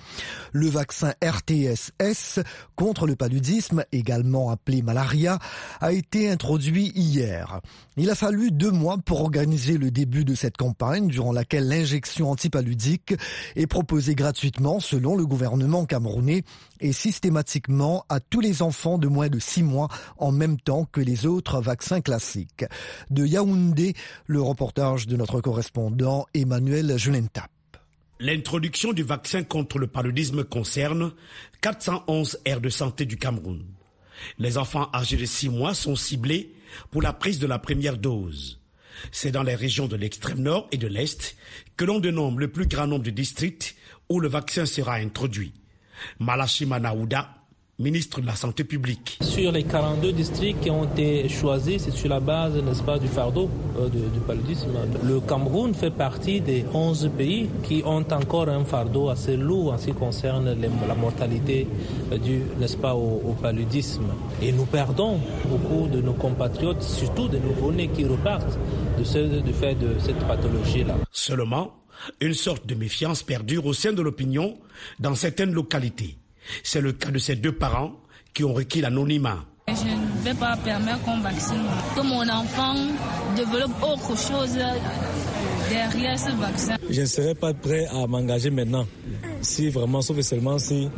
Le 0.52 0.68
vaccin 0.68 1.14
RTSS 1.24 2.42
contre 2.76 3.08
le 3.08 3.16
paludisme, 3.16 3.86
également 3.94 4.50
appelé 4.50 4.82
malaria, 4.82 5.40
a 5.80 5.94
été 5.94 6.30
introduit 6.30 6.92
hier. 6.94 7.62
Il 7.96 8.10
a 8.10 8.16
fallu 8.16 8.52
deux 8.52 8.72
mois 8.72 8.98
pour 8.98 9.22
organiser 9.22 9.78
le 9.78 9.92
début 9.92 10.26
de 10.26 10.36
cette 10.36 10.58
campagne 10.58 11.08
durant 11.08 11.32
laquelle 11.32 11.70
l'injection 11.70 12.32
antipaludique 12.32 13.14
est 13.56 13.68
proposée 13.68 14.14
gratuitement 14.14 14.82
selon 14.82 15.16
le 15.16 15.24
gouvernement 15.26 15.37
gouvernement 15.38 15.86
camerounais 15.86 16.42
et 16.80 16.92
systématiquement 16.92 18.06
à 18.10 18.20
tous 18.20 18.40
les 18.40 18.64
enfants 18.64 18.98
de 18.98 19.08
moins 19.08 19.30
de 19.30 19.38
6 19.38 19.62
mois 19.62 19.88
en 20.18 20.32
même 20.32 20.60
temps 20.60 20.86
que 20.92 21.00
les 21.00 21.28
autres 21.28 21.62
vaccins 21.62 22.02
classiques. 22.02 22.66
De 23.12 23.24
Yaoundé, 23.24 23.94
le 24.26 24.42
reportage 24.42 25.06
de 25.06 25.16
notre 25.16 25.40
correspondant 25.40 26.26
Emmanuel 26.34 26.98
Julentap. 26.98 27.52
L'introduction 28.20 28.94
du 28.94 29.04
vaccin 29.04 29.44
contre 29.44 29.78
le 29.78 29.86
paludisme 29.86 30.44
concerne 30.44 31.12
411 31.62 32.40
aires 32.46 32.62
de 32.62 32.70
santé 32.70 33.06
du 33.06 33.18
Cameroun. 33.18 33.64
Les 34.40 34.58
enfants 34.58 34.90
âgés 34.92 35.18
de 35.18 35.26
6 35.26 35.50
mois 35.50 35.76
sont 35.76 35.96
ciblés 35.96 36.52
pour 36.90 37.04
la 37.04 37.14
prise 37.14 37.38
de 37.38 37.46
la 37.46 37.60
première 37.60 38.00
dose. 38.00 38.60
C'est 39.12 39.32
dans 39.32 39.44
les 39.44 39.54
régions 39.54 39.88
de 39.88 39.96
l'extrême 39.96 40.40
nord 40.40 40.68
et 40.72 40.78
de 40.78 40.88
l'est 40.88 41.38
que 41.76 41.86
l'on 41.86 42.00
dénombre 42.00 42.40
le 42.40 42.48
plus 42.48 42.66
grand 42.66 42.88
nombre 42.88 43.06
de 43.06 43.12
districts 43.12 43.76
où 44.10 44.20
le 44.20 44.28
vaccin 44.28 44.66
sera 44.66 44.96
introduit. 44.96 45.54
Malachima 46.20 46.80
Naouda, 46.80 47.30
ministre 47.80 48.22
de 48.22 48.26
la 48.26 48.36
Santé 48.36 48.64
publique. 48.64 49.20
Sur 49.22 49.52
les 49.52 49.64
42 49.64 50.12
districts 50.12 50.62
qui 50.62 50.72
ont 50.72 50.86
été 50.86 51.30
choisis, 51.30 51.84
c'est 51.84 51.92
sur 51.92 52.10
la 52.10 52.20
base, 52.20 52.56
n'est-ce 52.56 52.82
pas, 52.82 52.98
du 52.98 53.08
fardeau 53.08 53.52
euh, 53.80 53.88
du, 53.88 54.20
paludisme. 54.26 54.72
Le 55.04 55.20
Cameroun 55.20 55.76
fait 55.76 55.92
partie 55.92 56.42
des 56.42 56.66
11 56.74 57.12
pays 57.16 57.48
qui 57.62 57.84
ont 57.86 58.04
encore 58.12 58.50
un 58.50 58.66
fardeau 58.66 59.10
assez 59.10 59.38
lourd 59.38 59.74
en 59.74 59.78
ce 59.78 59.88
qui 59.88 59.94
concerne 59.94 60.58
la 60.60 60.96
mortalité 60.96 61.68
euh, 62.12 62.18
due, 62.18 62.42
n'est-ce 62.60 62.78
pas, 62.78 62.96
au, 62.96 63.36
paludisme. 63.40 64.06
Et 64.42 64.52
nous 64.52 64.66
perdons 64.66 65.20
beaucoup 65.46 65.88
de 65.88 66.02
nos 66.02 66.14
compatriotes, 66.14 66.82
surtout 66.82 67.28
des 67.28 67.40
nouveau-nés 67.40 67.90
qui 67.90 68.06
repartent 68.06 68.58
de 68.98 69.04
ce, 69.04 69.20
du 69.40 69.54
fait 69.54 69.76
de 69.76 70.00
cette 70.00 70.20
pathologie-là. 70.28 70.96
Seulement, 71.12 71.74
une 72.22 72.34
sorte 72.34 72.66
de 72.68 72.76
méfiance 72.76 73.24
perdure 73.24 73.66
au 73.66 73.74
sein 73.74 73.94
de 73.94 74.02
l'opinion 74.02 74.58
dans 75.00 75.16
certaines 75.16 75.54
localités. 75.54 76.18
C'est 76.64 76.82
le 76.82 76.94
cas 76.94 77.12
de 77.12 77.18
ces 77.18 77.36
deux 77.36 77.52
parents 77.52 77.94
qui 78.34 78.44
ont 78.44 78.54
requis 78.54 78.82
l'anonymat. 78.82 79.46
Je 79.68 79.74
ne 79.74 80.24
vais 80.24 80.34
pas 80.34 80.56
permettre 80.58 81.02
qu'on 81.04 81.20
vaccine, 81.20 81.66
que 81.96 82.02
mon 82.02 82.28
enfant 82.30 82.76
développe 83.36 83.72
autre 83.84 84.18
chose 84.18 84.58
derrière 85.70 86.18
ce 86.18 86.32
vaccin. 86.40 86.76
Je 86.90 87.02
ne 87.02 87.06
serai 87.06 87.36
pas 87.36 87.54
prêt 87.54 87.86
à 87.88 88.08
m'engager 88.08 88.50
maintenant, 88.50 88.88
si 89.42 89.70
vraiment, 89.70 90.02
sauf 90.02 90.22
seulement 90.22 90.58
si 90.58 90.90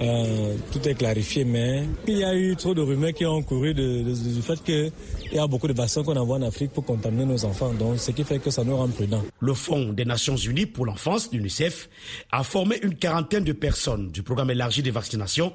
euh, 0.00 0.56
tout 0.72 0.86
est 0.88 0.94
clarifié, 0.94 1.44
mais 1.44 1.84
il 2.06 2.18
y 2.18 2.24
a 2.24 2.34
eu 2.34 2.54
trop 2.56 2.74
de 2.74 2.82
rumeurs 2.82 3.14
qui 3.14 3.24
ont 3.24 3.42
couru 3.42 3.72
du 3.72 4.42
fait 4.42 4.62
qu'il 4.62 4.92
y 5.32 5.38
a 5.38 5.46
beaucoup 5.46 5.68
de 5.68 5.72
vaccins 5.72 6.02
qu'on 6.02 6.16
envoie 6.16 6.36
en 6.36 6.42
Afrique 6.42 6.72
pour 6.72 6.84
contaminer 6.84 7.24
nos 7.24 7.44
enfants. 7.44 7.72
Donc, 7.72 7.98
ce 7.98 8.10
qui 8.10 8.22
fait 8.24 8.38
que 8.38 8.50
ça 8.50 8.62
nous 8.62 8.76
rend 8.76 8.88
prudents. 8.88 9.22
Le 9.40 9.54
Fonds 9.54 9.92
des 9.92 10.04
Nations 10.04 10.36
Unies 10.36 10.66
pour 10.66 10.84
l'enfance, 10.84 11.30
l'UNICEF, 11.32 11.88
a 12.30 12.42
formé 12.42 12.78
une 12.82 12.94
quarantaine 12.94 13.44
de 13.44 13.52
personnes 13.52 14.10
du 14.10 14.22
programme 14.22 14.50
élargi 14.50 14.82
de 14.82 14.90
vaccination 14.90 15.52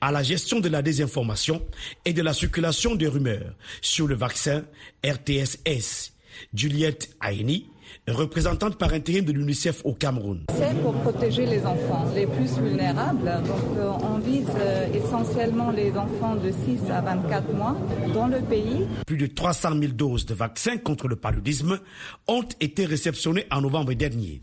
à 0.00 0.10
la 0.10 0.22
gestion 0.22 0.60
de 0.60 0.68
la 0.68 0.82
désinformation 0.82 1.62
et 2.04 2.12
de 2.12 2.22
la 2.22 2.32
circulation 2.32 2.96
des 2.96 3.06
rumeurs 3.06 3.54
sur 3.80 4.08
le 4.08 4.16
vaccin 4.16 4.64
RTSS. 5.04 6.12
Juliette 6.52 7.10
Aini, 7.22 7.68
représentante 8.08 8.76
par 8.78 8.92
intérim 8.92 9.24
de 9.24 9.32
l'UNICEF 9.32 9.82
au 9.84 9.94
Cameroun. 9.94 10.44
C'est 10.56 10.80
pour 10.82 10.94
protéger 11.00 11.46
les 11.46 11.64
enfants 11.64 12.06
les 12.14 12.26
plus 12.26 12.58
vulnérables. 12.58 13.24
Donc 13.46 13.78
euh, 13.78 13.90
on 14.02 14.18
vise 14.18 14.48
euh, 14.56 14.86
essentiellement 14.92 15.70
les 15.70 15.92
enfants 15.92 16.36
de 16.36 16.50
6 16.50 16.90
à 16.90 17.00
24 17.00 17.52
mois 17.52 17.76
dans 18.12 18.26
le 18.26 18.40
pays. 18.40 18.86
Plus 19.06 19.16
de 19.16 19.26
300 19.26 19.70
000 19.80 19.92
doses 19.92 20.26
de 20.26 20.34
vaccins 20.34 20.76
contre 20.78 21.08
le 21.08 21.16
paludisme 21.16 21.78
ont 22.28 22.48
été 22.60 22.86
réceptionnées 22.86 23.46
en 23.50 23.60
novembre 23.60 23.94
dernier. 23.94 24.40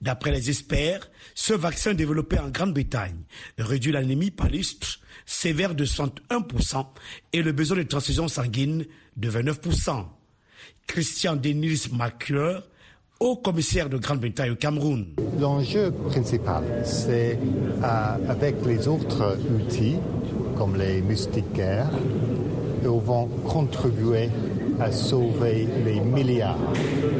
D'après 0.00 0.30
les 0.30 0.50
experts, 0.50 1.10
ce 1.34 1.52
vaccin 1.52 1.94
développé 1.94 2.38
en 2.38 2.48
Grande-Bretagne 2.48 3.22
réduit 3.58 3.92
l'anémie 3.92 4.30
palustre 4.30 5.00
sévère 5.26 5.74
de 5.74 5.84
61% 5.84 6.86
et 7.32 7.42
le 7.42 7.52
besoin 7.52 7.78
de 7.78 7.82
transfusion 7.82 8.28
sanguine 8.28 8.86
de 9.16 9.30
29%. 9.30 10.06
Christian 10.86 11.36
Denis 11.36 11.88
Macleur, 11.92 12.68
au 13.20 13.36
commissaire 13.36 13.88
de 13.88 13.96
Grande-Bretagne 13.96 14.50
au 14.52 14.56
Cameroun. 14.56 15.06
L'enjeu 15.40 15.90
principal, 15.90 16.62
c'est 16.84 17.38
euh, 17.82 18.30
avec 18.30 18.56
les 18.66 18.86
autres 18.88 19.38
outils, 19.54 19.96
comme 20.56 20.76
les 20.76 21.00
moustiquaires, 21.00 21.90
ils 22.82 22.88
vont 22.88 23.26
contribuer 23.48 24.28
à 24.80 24.92
sauver 24.92 25.66
les 25.84 26.00
milliards 26.00 26.58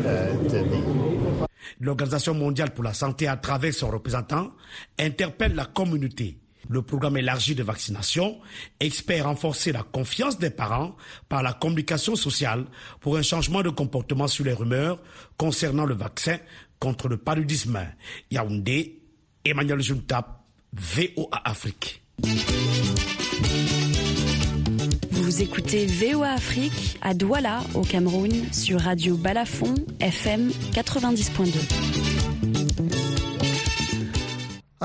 euh, 0.06 0.32
de 0.44 0.58
vies. 0.58 1.46
L'Organisation 1.80 2.34
mondiale 2.34 2.70
pour 2.70 2.84
la 2.84 2.94
santé, 2.94 3.28
à 3.28 3.36
travers 3.36 3.72
son 3.74 3.90
représentant, 3.90 4.50
interpelle 4.98 5.54
la 5.54 5.64
communauté 5.64 6.36
le 6.68 6.82
programme 6.82 7.16
élargi 7.16 7.54
de 7.54 7.62
vaccination 7.62 8.38
espère 8.80 9.24
renforcer 9.24 9.72
la 9.72 9.82
confiance 9.82 10.38
des 10.38 10.50
parents 10.50 10.96
par 11.28 11.42
la 11.42 11.52
communication 11.52 12.16
sociale 12.16 12.64
pour 13.00 13.16
un 13.16 13.22
changement 13.22 13.62
de 13.62 13.70
comportement 13.70 14.28
sur 14.28 14.44
les 14.44 14.52
rumeurs 14.52 14.98
concernant 15.36 15.84
le 15.84 15.94
vaccin 15.94 16.38
contre 16.78 17.08
le 17.08 17.16
paludisme. 17.16 17.78
Yaoundé, 18.30 19.00
Emmanuel 19.44 19.80
Juntap, 19.80 20.44
VOA 20.72 21.40
Afrique. 21.44 22.02
Vous 25.10 25.42
écoutez 25.42 25.86
VOA 25.86 26.30
Afrique 26.30 26.98
à 27.02 27.14
Douala, 27.14 27.60
au 27.74 27.82
Cameroun, 27.82 28.32
sur 28.52 28.80
Radio 28.80 29.16
Balafon, 29.16 29.74
FM 30.00 30.50
90.2. 30.72 32.15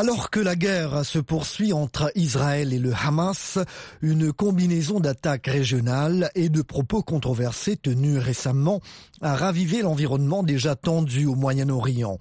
Alors 0.02 0.32
que 0.32 0.40
la 0.40 0.56
guerre 0.56 1.06
se 1.06 1.20
poursuit 1.20 1.74
entre 1.74 2.12
Israël 2.16 2.74
et 2.74 2.80
le 2.80 2.92
Hamas, 2.92 3.60
une 4.02 4.34
combinaison 4.34 5.00
d'attaques 5.00 5.46
régionales 5.46 6.32
et 6.34 6.50
de 6.50 6.64
propos 6.64 7.04
controversés 7.04 7.78
tenus 7.78 8.18
récemment 8.18 8.80
a 9.22 9.36
ravivé 9.36 9.84
l'environnement 9.84 10.42
déjà 10.42 10.76
tendu 10.76 11.28
au 11.28 11.36
Moyen-Orient. 11.36 12.18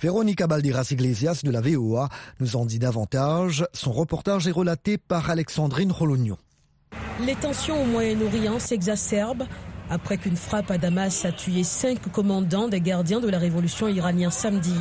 Véronica 0.00 0.46
Balderas 0.46 0.86
Iglesias 0.92 1.40
de 1.42 1.50
la 1.50 1.60
VOA 1.60 2.10
nous 2.38 2.54
en 2.54 2.64
dit 2.64 2.78
davantage. 2.78 3.66
Son 3.72 3.90
reportage 3.90 4.46
est 4.46 4.52
relaté 4.52 4.96
par 4.96 5.28
Alexandrine 5.28 5.90
Rologno. 5.90 6.38
Les 7.26 7.34
tensions 7.34 7.82
au 7.82 7.86
Moyen-Orient 7.86 8.60
s'exacerbent 8.60 9.48
après 9.90 10.16
qu'une 10.16 10.36
frappe 10.36 10.70
à 10.70 10.78
Damas 10.78 11.24
a 11.24 11.32
tué 11.32 11.64
cinq 11.64 11.98
commandants 12.12 12.68
des 12.68 12.80
gardiens 12.80 13.18
de 13.18 13.28
la 13.28 13.38
révolution 13.38 13.88
iranienne 13.88 14.30
samedi. 14.30 14.74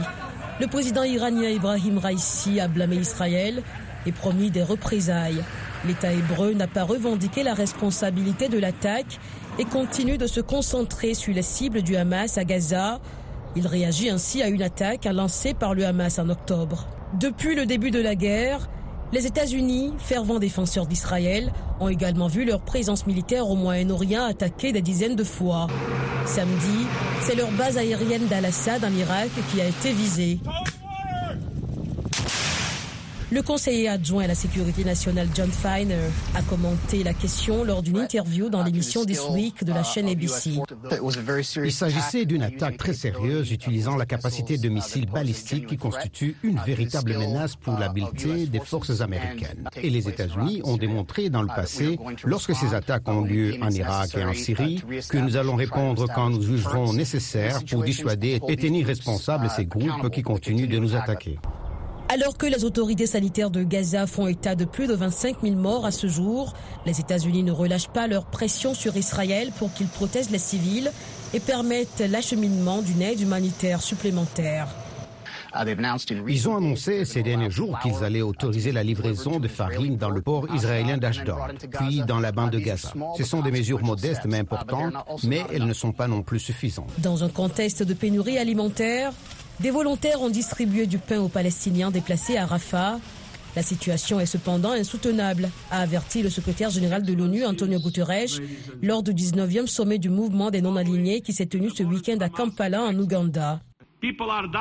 Le 0.57 0.67
président 0.67 1.03
iranien 1.03 1.49
Ibrahim 1.49 1.97
Raisi 1.97 2.61
a 2.61 2.69
blâmé 2.69 2.95
Israël 2.95 3.61
et 4.05 4.13
promis 4.13 4.51
des 4.51 4.63
représailles. 4.63 5.43
L'État 5.85 6.13
hébreu 6.13 6.53
n'a 6.53 6.67
pas 6.67 6.83
revendiqué 6.83 7.43
la 7.43 7.53
responsabilité 7.53 8.47
de 8.47 8.57
l'attaque 8.57 9.19
et 9.59 9.65
continue 9.65 10.17
de 10.17 10.27
se 10.27 10.39
concentrer 10.39 11.13
sur 11.13 11.33
les 11.33 11.41
cibles 11.41 11.81
du 11.81 11.97
Hamas 11.97 12.37
à 12.37 12.45
Gaza. 12.45 13.01
Il 13.57 13.67
réagit 13.67 14.09
ainsi 14.09 14.41
à 14.41 14.47
une 14.47 14.61
attaque 14.61 15.03
lancée 15.03 15.53
par 15.53 15.73
le 15.73 15.85
Hamas 15.85 16.19
en 16.19 16.29
octobre. 16.29 16.87
Depuis 17.19 17.55
le 17.55 17.65
début 17.65 17.91
de 17.91 17.99
la 17.99 18.15
guerre, 18.15 18.69
les 19.11 19.25
États-Unis, 19.25 19.93
fervents 19.97 20.39
défenseurs 20.39 20.87
d'Israël, 20.87 21.51
ont 21.79 21.89
également 21.89 22.27
vu 22.27 22.45
leur 22.45 22.61
présence 22.61 23.07
militaire 23.07 23.49
au 23.49 23.55
Moyen-Orient 23.55 24.23
attaquée 24.25 24.71
des 24.71 24.81
dizaines 24.81 25.15
de 25.15 25.23
fois. 25.23 25.67
Samedi, 26.25 26.87
c'est 27.21 27.35
leur 27.35 27.51
base 27.51 27.77
aérienne 27.77 28.27
d'Al-Assad 28.27 28.83
en 28.83 28.91
Irak 28.91 29.29
qui 29.51 29.61
a 29.61 29.67
été 29.67 29.91
visée. 29.91 30.39
Le 33.35 33.41
conseiller 33.41 33.89
adjoint 33.89 34.23
à 34.23 34.27
la 34.27 34.33
sécurité 34.33 34.85
nationale 34.85 35.27
John 35.35 35.51
Feiner 35.51 36.07
a 36.35 36.41
commenté 36.43 37.03
la 37.03 37.13
question 37.13 37.65
lors 37.65 37.81
d'une 37.81 37.97
interview 37.97 38.47
dans 38.47 38.63
l'émission 38.63 39.03
This 39.03 39.27
Week 39.29 39.61
de 39.61 39.73
la 39.73 39.83
chaîne 39.83 40.07
ABC. 40.07 40.51
Il 41.61 41.73
s'agissait 41.73 42.23
d'une 42.23 42.43
attaque 42.43 42.77
très 42.77 42.93
sérieuse 42.93 43.51
utilisant 43.51 43.97
la 43.97 44.05
capacité 44.05 44.57
de 44.57 44.69
missiles 44.69 45.07
balistiques 45.07 45.67
qui 45.67 45.75
constitue 45.75 46.37
une 46.43 46.59
véritable 46.59 47.17
menace 47.17 47.57
pour 47.57 47.77
l'habileté 47.77 48.45
des 48.45 48.61
forces 48.61 49.01
américaines. 49.01 49.67
Et 49.83 49.89
les 49.89 50.07
États-Unis 50.07 50.61
ont 50.63 50.77
démontré 50.77 51.29
dans 51.29 51.41
le 51.41 51.49
passé, 51.49 51.99
lorsque 52.23 52.55
ces 52.55 52.73
attaques 52.73 53.09
ont 53.09 53.19
lieu 53.19 53.57
en 53.61 53.69
Irak 53.69 54.15
et 54.15 54.23
en 54.23 54.33
Syrie, 54.33 54.81
que 55.09 55.17
nous 55.17 55.35
allons 55.35 55.57
répondre 55.57 56.07
quand 56.15 56.29
nous 56.29 56.41
jugerons 56.41 56.93
nécessaire 56.93 57.65
pour 57.69 57.83
dissuader 57.83 58.39
et 58.47 58.55
tenir 58.55 58.87
responsables 58.87 59.49
ces 59.49 59.65
groupes 59.65 60.09
qui 60.09 60.23
continuent 60.23 60.69
de 60.69 60.79
nous 60.79 60.95
attaquer. 60.95 61.37
Alors 62.15 62.37
que 62.37 62.45
les 62.45 62.63
autorités 62.63 63.07
sanitaires 63.07 63.51
de 63.51 63.61
Gaza 63.61 64.07
font 64.07 64.27
état 64.27 64.55
de 64.55 64.63
plus 64.63 64.87
de 64.87 64.93
25 64.93 65.41
000 65.43 65.55
morts 65.55 65.85
à 65.85 65.91
ce 65.91 66.07
jour, 66.07 66.53
les 66.85 67.01
États-Unis 67.01 67.43
ne 67.43 67.51
relâchent 67.51 67.89
pas 67.89 68.07
leur 68.07 68.23
pression 68.23 68.73
sur 68.73 68.95
Israël 68.95 69.51
pour 69.59 69.73
qu'il 69.73 69.87
protège 69.87 70.29
les 70.29 70.37
civils 70.37 70.93
et 71.33 71.41
permette 71.41 72.01
l'acheminement 72.09 72.81
d'une 72.81 73.01
aide 73.01 73.19
humanitaire 73.19 73.81
supplémentaire. 73.81 74.69
Ils 76.27 76.47
ont 76.47 76.55
annoncé 76.55 77.03
ces 77.03 77.21
derniers 77.21 77.51
jours 77.51 77.77
qu'ils 77.79 78.01
allaient 78.01 78.21
autoriser 78.21 78.71
la 78.71 78.83
livraison 78.83 79.41
de 79.41 79.49
farine 79.49 79.97
dans 79.97 80.09
le 80.09 80.21
port 80.21 80.47
israélien 80.55 80.97
d'Ashdod, 80.97 81.35
puis 81.71 82.01
dans 82.07 82.21
la 82.21 82.31
bande 82.31 82.51
de 82.51 82.59
Gaza. 82.59 82.93
Ce 83.17 83.25
sont 83.25 83.41
des 83.41 83.51
mesures 83.51 83.83
modestes 83.83 84.25
mais 84.25 84.39
importantes, 84.39 84.93
mais 85.25 85.43
elles 85.53 85.65
ne 85.65 85.73
sont 85.73 85.91
pas 85.91 86.07
non 86.07 86.23
plus 86.23 86.39
suffisantes. 86.39 86.91
Dans 86.99 87.25
un 87.25 87.29
contexte 87.29 87.83
de 87.83 87.93
pénurie 87.93 88.37
alimentaire, 88.37 89.11
des 89.59 89.71
volontaires 89.71 90.21
ont 90.21 90.29
distribué 90.29 90.85
du 90.85 90.97
pain 90.97 91.19
aux 91.19 91.29
Palestiniens 91.29 91.91
déplacés 91.91 92.37
à 92.37 92.45
Rafah. 92.45 92.99
La 93.55 93.63
situation 93.63 94.19
est 94.19 94.25
cependant 94.25 94.71
insoutenable, 94.71 95.49
a 95.71 95.79
averti 95.79 96.21
le 96.21 96.29
secrétaire 96.29 96.69
général 96.69 97.03
de 97.03 97.13
l'ONU, 97.13 97.45
Antonio 97.45 97.79
Guterres, 97.79 98.41
lors 98.81 99.01
du 99.01 99.13
19e 99.13 99.67
sommet 99.67 99.97
du 99.97 100.09
mouvement 100.09 100.51
des 100.51 100.61
non-alignés 100.61 101.21
qui 101.21 101.31
s'est 101.31 101.45
tenu 101.45 101.69
ce 101.69 101.83
week-end 101.83 102.17
à 102.19 102.27
Kampala, 102.27 102.83
en 102.83 102.95
Ouganda. 102.99 103.61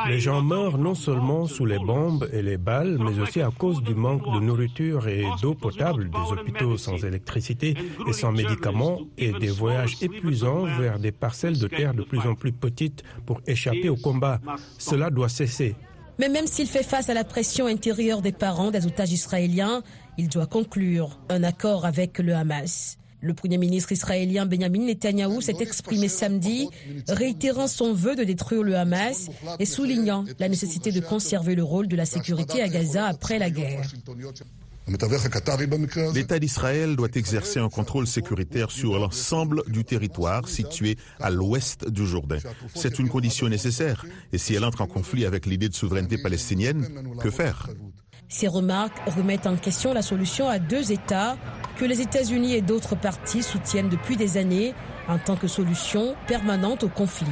Les 0.09 0.21
gens 0.21 0.43
meurent 0.43 0.79
non 0.79 0.95
seulement 0.95 1.47
sous 1.47 1.67
les 1.67 1.79
bombes 1.79 2.29
et 2.33 2.41
les 2.41 2.57
balles, 2.57 2.99
mais 2.99 3.19
aussi 3.19 3.41
à 3.43 3.51
cause 3.51 3.83
du 3.83 3.95
manque 3.95 4.25
de 4.33 4.41
nourriture 4.41 5.07
et 5.09 5.25
d'eau 5.43 5.55
potable, 5.55 6.11
des 6.11 6.33
hôpitaux 6.33 6.79
sans 6.79 6.97
électricité 7.05 7.75
et 8.07 8.13
sans 8.13 8.33
médicaments, 8.33 9.01
et 9.19 9.33
des 9.33 9.49
voyages 9.49 9.97
épuisants 10.03 10.65
vers 10.65 10.99
des 10.99 11.13
parcelles 11.13 11.59
de 11.59 11.69
terre 11.69 11.95
de 11.95 12.03
plus 12.03 12.21
en 12.21 12.35
plus 12.35 12.53
petites 12.53 13.03
pour 13.27 13.41
échapper 13.47 13.89
au 13.89 13.97
combat. 13.97 14.41
Cela 14.79 15.11
doit 15.11 15.29
cesser. 15.29 15.77
Mais 16.19 16.29
même 16.29 16.47
s'il 16.47 16.69
fait 16.69 16.85
face 16.85 17.11
à 17.11 17.15
la 17.15 17.25
pression 17.25 17.67
intérieure 17.67 18.23
des 18.23 18.33
parents 18.33 18.71
des 18.71 18.87
otages 18.87 19.13
israéliens, 19.13 19.83
il 20.17 20.29
doit 20.29 20.47
conclure 20.47 21.19
un 21.29 21.43
accord 21.43 21.85
avec 21.87 22.19
le 22.19 22.35
Hamas. 22.35 22.99
Le 23.25 23.33
Premier 23.33 23.57
ministre 23.57 23.91
israélien 23.91 24.45
Benjamin 24.45 24.85
Netanyahou 24.85 25.41
s'est 25.41 25.57
exprimé 25.61 26.09
samedi, 26.09 26.69
réitérant 27.09 27.69
son 27.69 27.95
vœu 27.95 28.17
de 28.17 28.23
détruire 28.23 28.63
le 28.63 28.77
Hamas 28.77 29.31
et 29.59 29.65
soulignant 29.65 30.27
la 30.39 30.51
nécessité 30.51 30.93
de 30.93 31.01
conserver 31.01 31.55
le 31.55 31.63
rôle 31.63 31.89
de 31.89 31.97
la 31.97 32.05
sécurité 32.05 32.61
à 32.61 32.69
Gaza 32.69 33.07
après 33.07 33.39
la 33.39 33.49
guerre. 33.49 33.81
L'État 36.15 36.39
d'Israël 36.39 36.97
doit 36.97 37.09
exercer 37.15 37.59
un 37.59 37.71
contrôle 37.71 38.07
sécuritaire 38.07 38.71
sur 38.71 38.99
l'ensemble 38.99 39.63
du 39.69 39.85
territoire 39.85 40.47
situé 40.47 40.99
à 41.19 41.31
l'ouest 41.31 41.89
du 41.89 42.07
Jourdain. 42.07 42.37
C'est 42.75 42.99
une 42.99 43.09
condition 43.09 43.49
nécessaire. 43.49 44.05
Et 44.35 44.39
si 44.39 44.53
elle 44.53 44.65
entre 44.65 44.83
en 44.83 44.87
conflit 44.87 45.25
avec 45.25 45.47
l'idée 45.47 45.71
de 45.71 45.75
souveraineté 45.75 46.19
palestinienne, 46.19 46.87
que 47.23 47.31
faire? 47.31 47.71
Ces 48.29 48.49
remarques 48.49 48.99
remettent 49.07 49.47
en 49.47 49.57
question 49.57 49.93
la 49.93 50.03
solution 50.03 50.49
à 50.49 50.59
deux 50.59 50.93
États 50.93 51.37
que 51.77 51.85
les 51.85 52.01
États-Unis 52.01 52.55
et 52.55 52.63
d'autres 52.63 52.97
partis 52.97 53.43
soutiennent 53.43 53.89
depuis 53.89 54.17
des 54.17 54.37
années 54.37 54.75
en 55.09 55.19
tant 55.19 55.37
que 55.37 55.49
solution 55.49 56.15
permanente 56.27 56.85
au 56.85 56.89
conflit. 56.89 57.27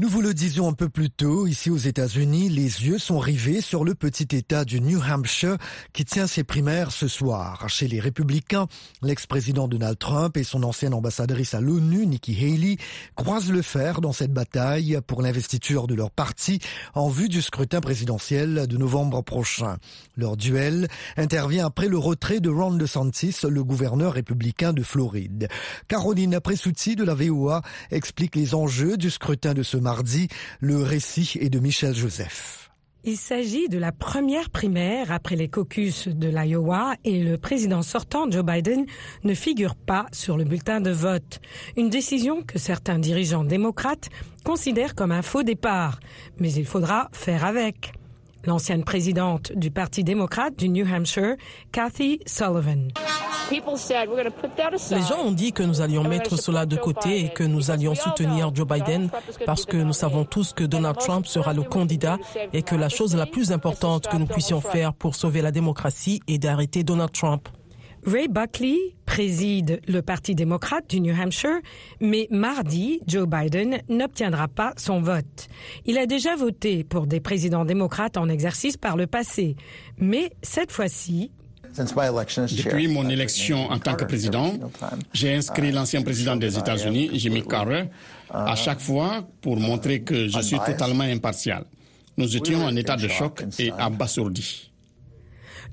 Nous 0.00 0.08
vous 0.08 0.22
le 0.22 0.32
disions 0.32 0.66
un 0.66 0.72
peu 0.72 0.88
plus 0.88 1.10
tôt, 1.10 1.46
ici 1.46 1.68
aux 1.68 1.76
États-Unis, 1.76 2.48
les 2.48 2.86
yeux 2.86 2.96
sont 2.96 3.18
rivés 3.18 3.60
sur 3.60 3.84
le 3.84 3.94
petit 3.94 4.34
État 4.34 4.64
du 4.64 4.80
New 4.80 4.98
Hampshire 4.98 5.58
qui 5.92 6.06
tient 6.06 6.26
ses 6.26 6.42
primaires 6.42 6.90
ce 6.90 7.06
soir. 7.06 7.68
Chez 7.68 7.86
les 7.86 8.00
républicains, 8.00 8.66
l'ex-président 9.02 9.68
Donald 9.68 9.98
Trump 9.98 10.38
et 10.38 10.42
son 10.42 10.62
ancienne 10.62 10.94
ambassadrice 10.94 11.52
à 11.52 11.60
l'ONU, 11.60 12.06
Nikki 12.06 12.34
Haley, 12.34 12.78
croisent 13.14 13.52
le 13.52 13.60
fer 13.60 14.00
dans 14.00 14.14
cette 14.14 14.32
bataille 14.32 14.98
pour 15.06 15.20
l'investiture 15.20 15.86
de 15.86 15.94
leur 15.94 16.10
parti 16.10 16.60
en 16.94 17.10
vue 17.10 17.28
du 17.28 17.42
scrutin 17.42 17.82
présidentiel 17.82 18.66
de 18.66 18.76
novembre 18.78 19.20
prochain. 19.20 19.76
Leur 20.16 20.38
duel 20.38 20.88
intervient 21.18 21.66
après 21.66 21.88
le 21.88 21.98
retrait 21.98 22.40
de 22.40 22.48
Ron 22.48 22.72
DeSantis, 22.72 23.36
le 23.46 23.62
gouverneur 23.62 24.14
républicain 24.14 24.72
de 24.72 24.82
Floride. 24.82 25.48
Caroline 25.88 26.40
Pressuti 26.40 26.96
de 26.96 27.04
la 27.04 27.12
VOA 27.12 27.60
explique 27.90 28.34
les 28.34 28.54
enjeux 28.54 28.96
du 28.96 29.10
scrutin 29.10 29.52
de 29.52 29.62
ce 29.62 29.76
mardi. 29.90 30.28
Le 30.60 30.76
récit 30.76 31.36
est 31.40 31.50
de 31.50 31.58
Michel 31.58 31.96
Joseph. 31.96 32.70
Il 33.02 33.16
s'agit 33.16 33.68
de 33.68 33.76
la 33.76 33.90
première 33.90 34.48
primaire 34.50 35.10
après 35.10 35.34
les 35.34 35.48
caucus 35.48 36.06
de 36.06 36.28
l'Iowa 36.28 36.94
et 37.02 37.24
le 37.24 37.36
président 37.38 37.82
sortant 37.82 38.30
Joe 38.30 38.44
Biden 38.44 38.86
ne 39.24 39.34
figure 39.34 39.74
pas 39.74 40.06
sur 40.12 40.36
le 40.36 40.44
bulletin 40.44 40.80
de 40.80 40.92
vote. 40.92 41.40
Une 41.76 41.90
décision 41.90 42.42
que 42.42 42.60
certains 42.60 43.00
dirigeants 43.00 43.42
démocrates 43.42 44.10
considèrent 44.44 44.94
comme 44.94 45.10
un 45.10 45.22
faux 45.22 45.42
départ. 45.42 45.98
Mais 46.38 46.52
il 46.52 46.66
faudra 46.66 47.08
faire 47.12 47.44
avec. 47.44 47.92
L'ancienne 48.46 48.84
présidente 48.84 49.50
du 49.56 49.72
Parti 49.72 50.04
démocrate 50.04 50.56
du 50.56 50.68
New 50.68 50.86
Hampshire, 50.86 51.34
Kathy 51.72 52.20
Sullivan. 52.26 52.92
Les 53.50 55.02
gens 55.02 55.24
ont 55.24 55.32
dit 55.32 55.52
que 55.52 55.62
nous 55.62 55.80
allions 55.80 56.04
mettre 56.04 56.36
cela 56.38 56.66
de 56.66 56.76
côté 56.76 57.24
et 57.24 57.28
que 57.30 57.42
nous 57.42 57.70
allions 57.70 57.94
soutenir 57.94 58.54
Joe 58.54 58.66
Biden 58.66 59.10
parce 59.46 59.64
que 59.64 59.76
nous 59.76 59.92
savons 59.92 60.24
tous 60.24 60.52
que 60.52 60.64
Donald 60.64 60.96
Trump 60.98 61.26
sera 61.26 61.52
le 61.52 61.62
candidat 61.62 62.18
et 62.52 62.62
que 62.62 62.76
la 62.76 62.88
chose 62.88 63.14
la 63.16 63.26
plus 63.26 63.52
importante 63.52 64.06
que 64.08 64.16
nous 64.16 64.26
puissions 64.26 64.60
faire 64.60 64.94
pour 64.94 65.14
sauver 65.14 65.42
la 65.42 65.50
démocratie 65.50 66.20
est 66.28 66.38
d'arrêter 66.38 66.84
Donald 66.84 67.12
Trump. 67.12 67.48
Ray 68.06 68.28
Buckley 68.28 68.78
préside 69.04 69.82
le 69.86 70.00
Parti 70.00 70.34
démocrate 70.34 70.88
du 70.88 71.00
New 71.00 71.14
Hampshire, 71.14 71.60
mais 72.00 72.28
mardi, 72.30 73.00
Joe 73.06 73.26
Biden 73.26 73.82
n'obtiendra 73.90 74.48
pas 74.48 74.72
son 74.78 75.02
vote. 75.02 75.48
Il 75.84 75.98
a 75.98 76.06
déjà 76.06 76.34
voté 76.34 76.82
pour 76.82 77.06
des 77.06 77.20
présidents 77.20 77.66
démocrates 77.66 78.16
en 78.16 78.28
exercice 78.30 78.78
par 78.78 78.96
le 78.96 79.06
passé, 79.06 79.54
mais 79.98 80.30
cette 80.42 80.72
fois-ci, 80.72 81.30
depuis 81.76 82.88
mon 82.88 83.08
élection 83.08 83.70
en 83.70 83.78
tant 83.78 83.94
que 83.94 84.04
président, 84.04 84.54
j'ai 85.12 85.34
inscrit 85.34 85.72
l'ancien 85.72 86.02
président 86.02 86.36
des 86.36 86.58
États-Unis, 86.58 87.10
Jimmy 87.14 87.42
Carter, 87.46 87.84
à 88.30 88.56
chaque 88.56 88.80
fois 88.80 89.26
pour 89.40 89.56
montrer 89.56 90.02
que 90.02 90.28
je 90.28 90.40
suis 90.40 90.58
totalement 90.58 91.04
impartial. 91.04 91.64
Nous 92.16 92.36
étions 92.36 92.64
en 92.64 92.74
état 92.76 92.96
de 92.96 93.08
choc 93.08 93.44
et 93.58 93.70
abasourdis. 93.72 94.70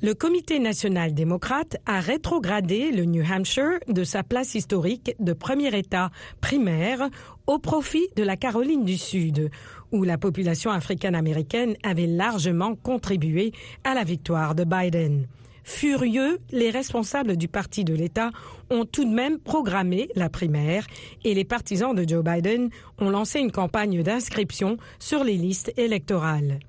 Le 0.03 0.13
Comité 0.13 0.59
national 0.59 1.15
démocrate 1.15 1.77
a 1.87 1.99
rétrogradé 1.99 2.91
le 2.91 3.05
New 3.05 3.23
Hampshire 3.23 3.79
de 3.87 4.03
sa 4.03 4.21
place 4.21 4.53
historique 4.53 5.15
de 5.19 5.33
premier 5.33 5.75
État 5.75 6.11
primaire 6.39 7.09
au 7.47 7.57
profit 7.57 8.07
de 8.15 8.21
la 8.21 8.37
Caroline 8.37 8.85
du 8.85 8.95
Sud, 8.95 9.49
où 9.91 10.03
la 10.03 10.19
population 10.19 10.69
africaine-américaine 10.69 11.75
avait 11.81 12.05
largement 12.05 12.75
contribué 12.75 13.53
à 13.83 13.95
la 13.95 14.03
victoire 14.03 14.53
de 14.53 14.65
Biden. 14.65 15.25
Furieux, 15.69 16.39
les 16.51 16.71
responsables 16.71 17.35
du 17.35 17.49
parti 17.49 17.83
de 17.83 17.93
l'État 17.93 18.31
ont 18.71 18.85
tout 18.85 19.03
de 19.03 19.13
même 19.13 19.37
programmé 19.37 20.07
la 20.15 20.29
primaire 20.29 20.87
et 21.25 21.33
les 21.33 21.43
partisans 21.43 21.93
de 21.93 22.07
Joe 22.07 22.23
Biden 22.23 22.69
ont 22.99 23.09
lancé 23.09 23.41
une 23.41 23.51
campagne 23.51 24.01
d'inscription 24.01 24.77
sur 24.97 25.25
les 25.25 25.35
listes 25.35 25.73
électorales. 25.75 26.59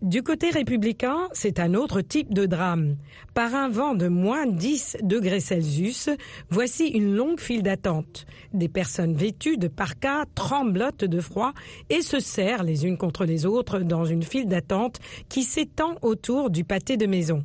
Du 0.00 0.22
côté 0.22 0.50
républicain, 0.50 1.28
c'est 1.32 1.58
un 1.58 1.74
autre 1.74 2.02
type 2.02 2.32
de 2.32 2.46
drame. 2.46 2.96
Par 3.34 3.52
un 3.56 3.68
vent 3.68 3.94
de 3.94 4.06
moins 4.06 4.46
10 4.46 4.98
degrés 5.02 5.40
Celsius, 5.40 6.08
voici 6.48 6.86
une 6.86 7.16
longue 7.16 7.40
file 7.40 7.64
d'attente. 7.64 8.26
Des 8.54 8.68
personnes 8.68 9.16
vêtues 9.16 9.58
de 9.58 9.68
parkas 9.68 10.24
tremblotent 10.36 11.04
de 11.04 11.20
froid 11.20 11.52
et 11.90 12.00
se 12.00 12.20
serrent 12.20 12.62
les 12.62 12.86
unes 12.86 12.96
contre 12.96 13.24
les 13.24 13.44
autres 13.44 13.80
dans 13.80 14.04
une 14.04 14.22
file 14.22 14.46
d'attente 14.46 15.00
qui 15.28 15.42
s'étend 15.42 15.96
autour 16.00 16.48
du 16.48 16.62
pâté 16.62 16.96
de 16.96 17.06
maison. 17.06 17.42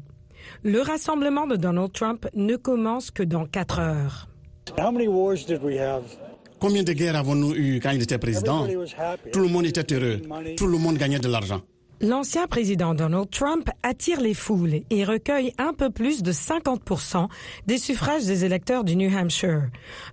Le 0.63 0.81
rassemblement 0.81 1.47
de 1.47 1.55
Donald 1.55 1.91
Trump 1.91 2.27
ne 2.35 2.55
commence 2.55 3.09
que 3.09 3.23
dans 3.23 3.45
quatre 3.45 3.79
heures. 3.79 4.27
Combien 6.59 6.83
de 6.83 6.93
guerres 6.93 7.15
avons-nous 7.15 7.55
eu 7.55 7.79
quand 7.81 7.89
il 7.89 8.03
était 8.03 8.19
président? 8.19 8.67
Tout 9.33 9.39
le 9.39 9.47
monde 9.47 9.65
était 9.65 9.91
heureux, 9.95 10.21
tout 10.55 10.67
le 10.67 10.77
monde 10.77 10.97
gagnait 10.97 11.19
de 11.19 11.27
l'argent. 11.27 11.61
L'ancien 11.99 12.47
président 12.47 12.93
Donald 12.93 13.29
Trump 13.31 13.69
attire 13.81 14.21
les 14.21 14.33
foules 14.35 14.81
et 14.89 15.03
recueille 15.03 15.53
un 15.57 15.73
peu 15.73 15.89
plus 15.89 16.21
de 16.23 16.31
50% 16.31 17.27
des 17.67 17.77
suffrages 17.77 18.25
des 18.25 18.45
électeurs 18.45 18.83
du 18.83 18.95
New 18.95 19.15
Hampshire. 19.15 19.69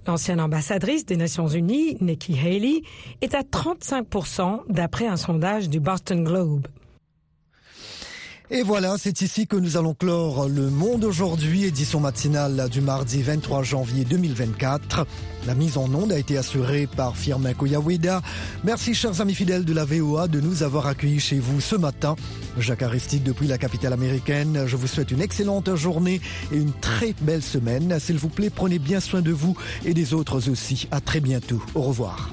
L'ancienne 0.06 0.40
ambassadrice 0.40 1.04
des 1.06 1.16
Nations 1.16 1.48
Unies, 1.48 1.96
Nikki 2.02 2.38
Haley, 2.38 2.82
est 3.20 3.34
à 3.34 3.40
35% 3.40 4.60
d'après 4.68 5.06
un 5.06 5.16
sondage 5.16 5.70
du 5.70 5.80
Boston 5.80 6.24
Globe. 6.24 6.66
Et 8.50 8.62
voilà, 8.62 8.96
c'est 8.96 9.20
ici 9.20 9.46
que 9.46 9.56
nous 9.56 9.76
allons 9.76 9.92
clore 9.92 10.48
le 10.48 10.70
Monde 10.70 11.04
aujourd'hui, 11.04 11.64
édition 11.64 12.00
matinale 12.00 12.70
du 12.70 12.80
mardi 12.80 13.20
23 13.20 13.62
janvier 13.62 14.06
2024. 14.06 15.06
La 15.46 15.54
mise 15.54 15.76
en 15.76 15.92
onde 15.92 16.12
a 16.12 16.18
été 16.18 16.38
assurée 16.38 16.86
par 16.86 17.14
Firmin 17.14 17.52
Koyaweda. 17.52 18.22
Merci 18.64 18.94
chers 18.94 19.20
amis 19.20 19.34
fidèles 19.34 19.66
de 19.66 19.74
la 19.74 19.84
VOA 19.84 20.28
de 20.28 20.40
nous 20.40 20.62
avoir 20.62 20.86
accueillis 20.86 21.20
chez 21.20 21.38
vous 21.38 21.60
ce 21.60 21.76
matin. 21.76 22.16
Jacques 22.56 22.82
Aristide 22.82 23.22
depuis 23.22 23.48
la 23.48 23.58
capitale 23.58 23.92
américaine. 23.92 24.64
Je 24.66 24.76
vous 24.76 24.86
souhaite 24.86 25.10
une 25.10 25.20
excellente 25.20 25.74
journée 25.74 26.22
et 26.50 26.56
une 26.56 26.72
très 26.72 27.14
belle 27.20 27.42
semaine. 27.42 27.98
S'il 28.00 28.16
vous 28.16 28.30
plaît, 28.30 28.48
prenez 28.48 28.78
bien 28.78 29.00
soin 29.00 29.20
de 29.20 29.30
vous 29.30 29.58
et 29.84 29.92
des 29.92 30.14
autres 30.14 30.50
aussi. 30.50 30.88
À 30.90 31.02
très 31.02 31.20
bientôt. 31.20 31.62
Au 31.74 31.82
revoir. 31.82 32.30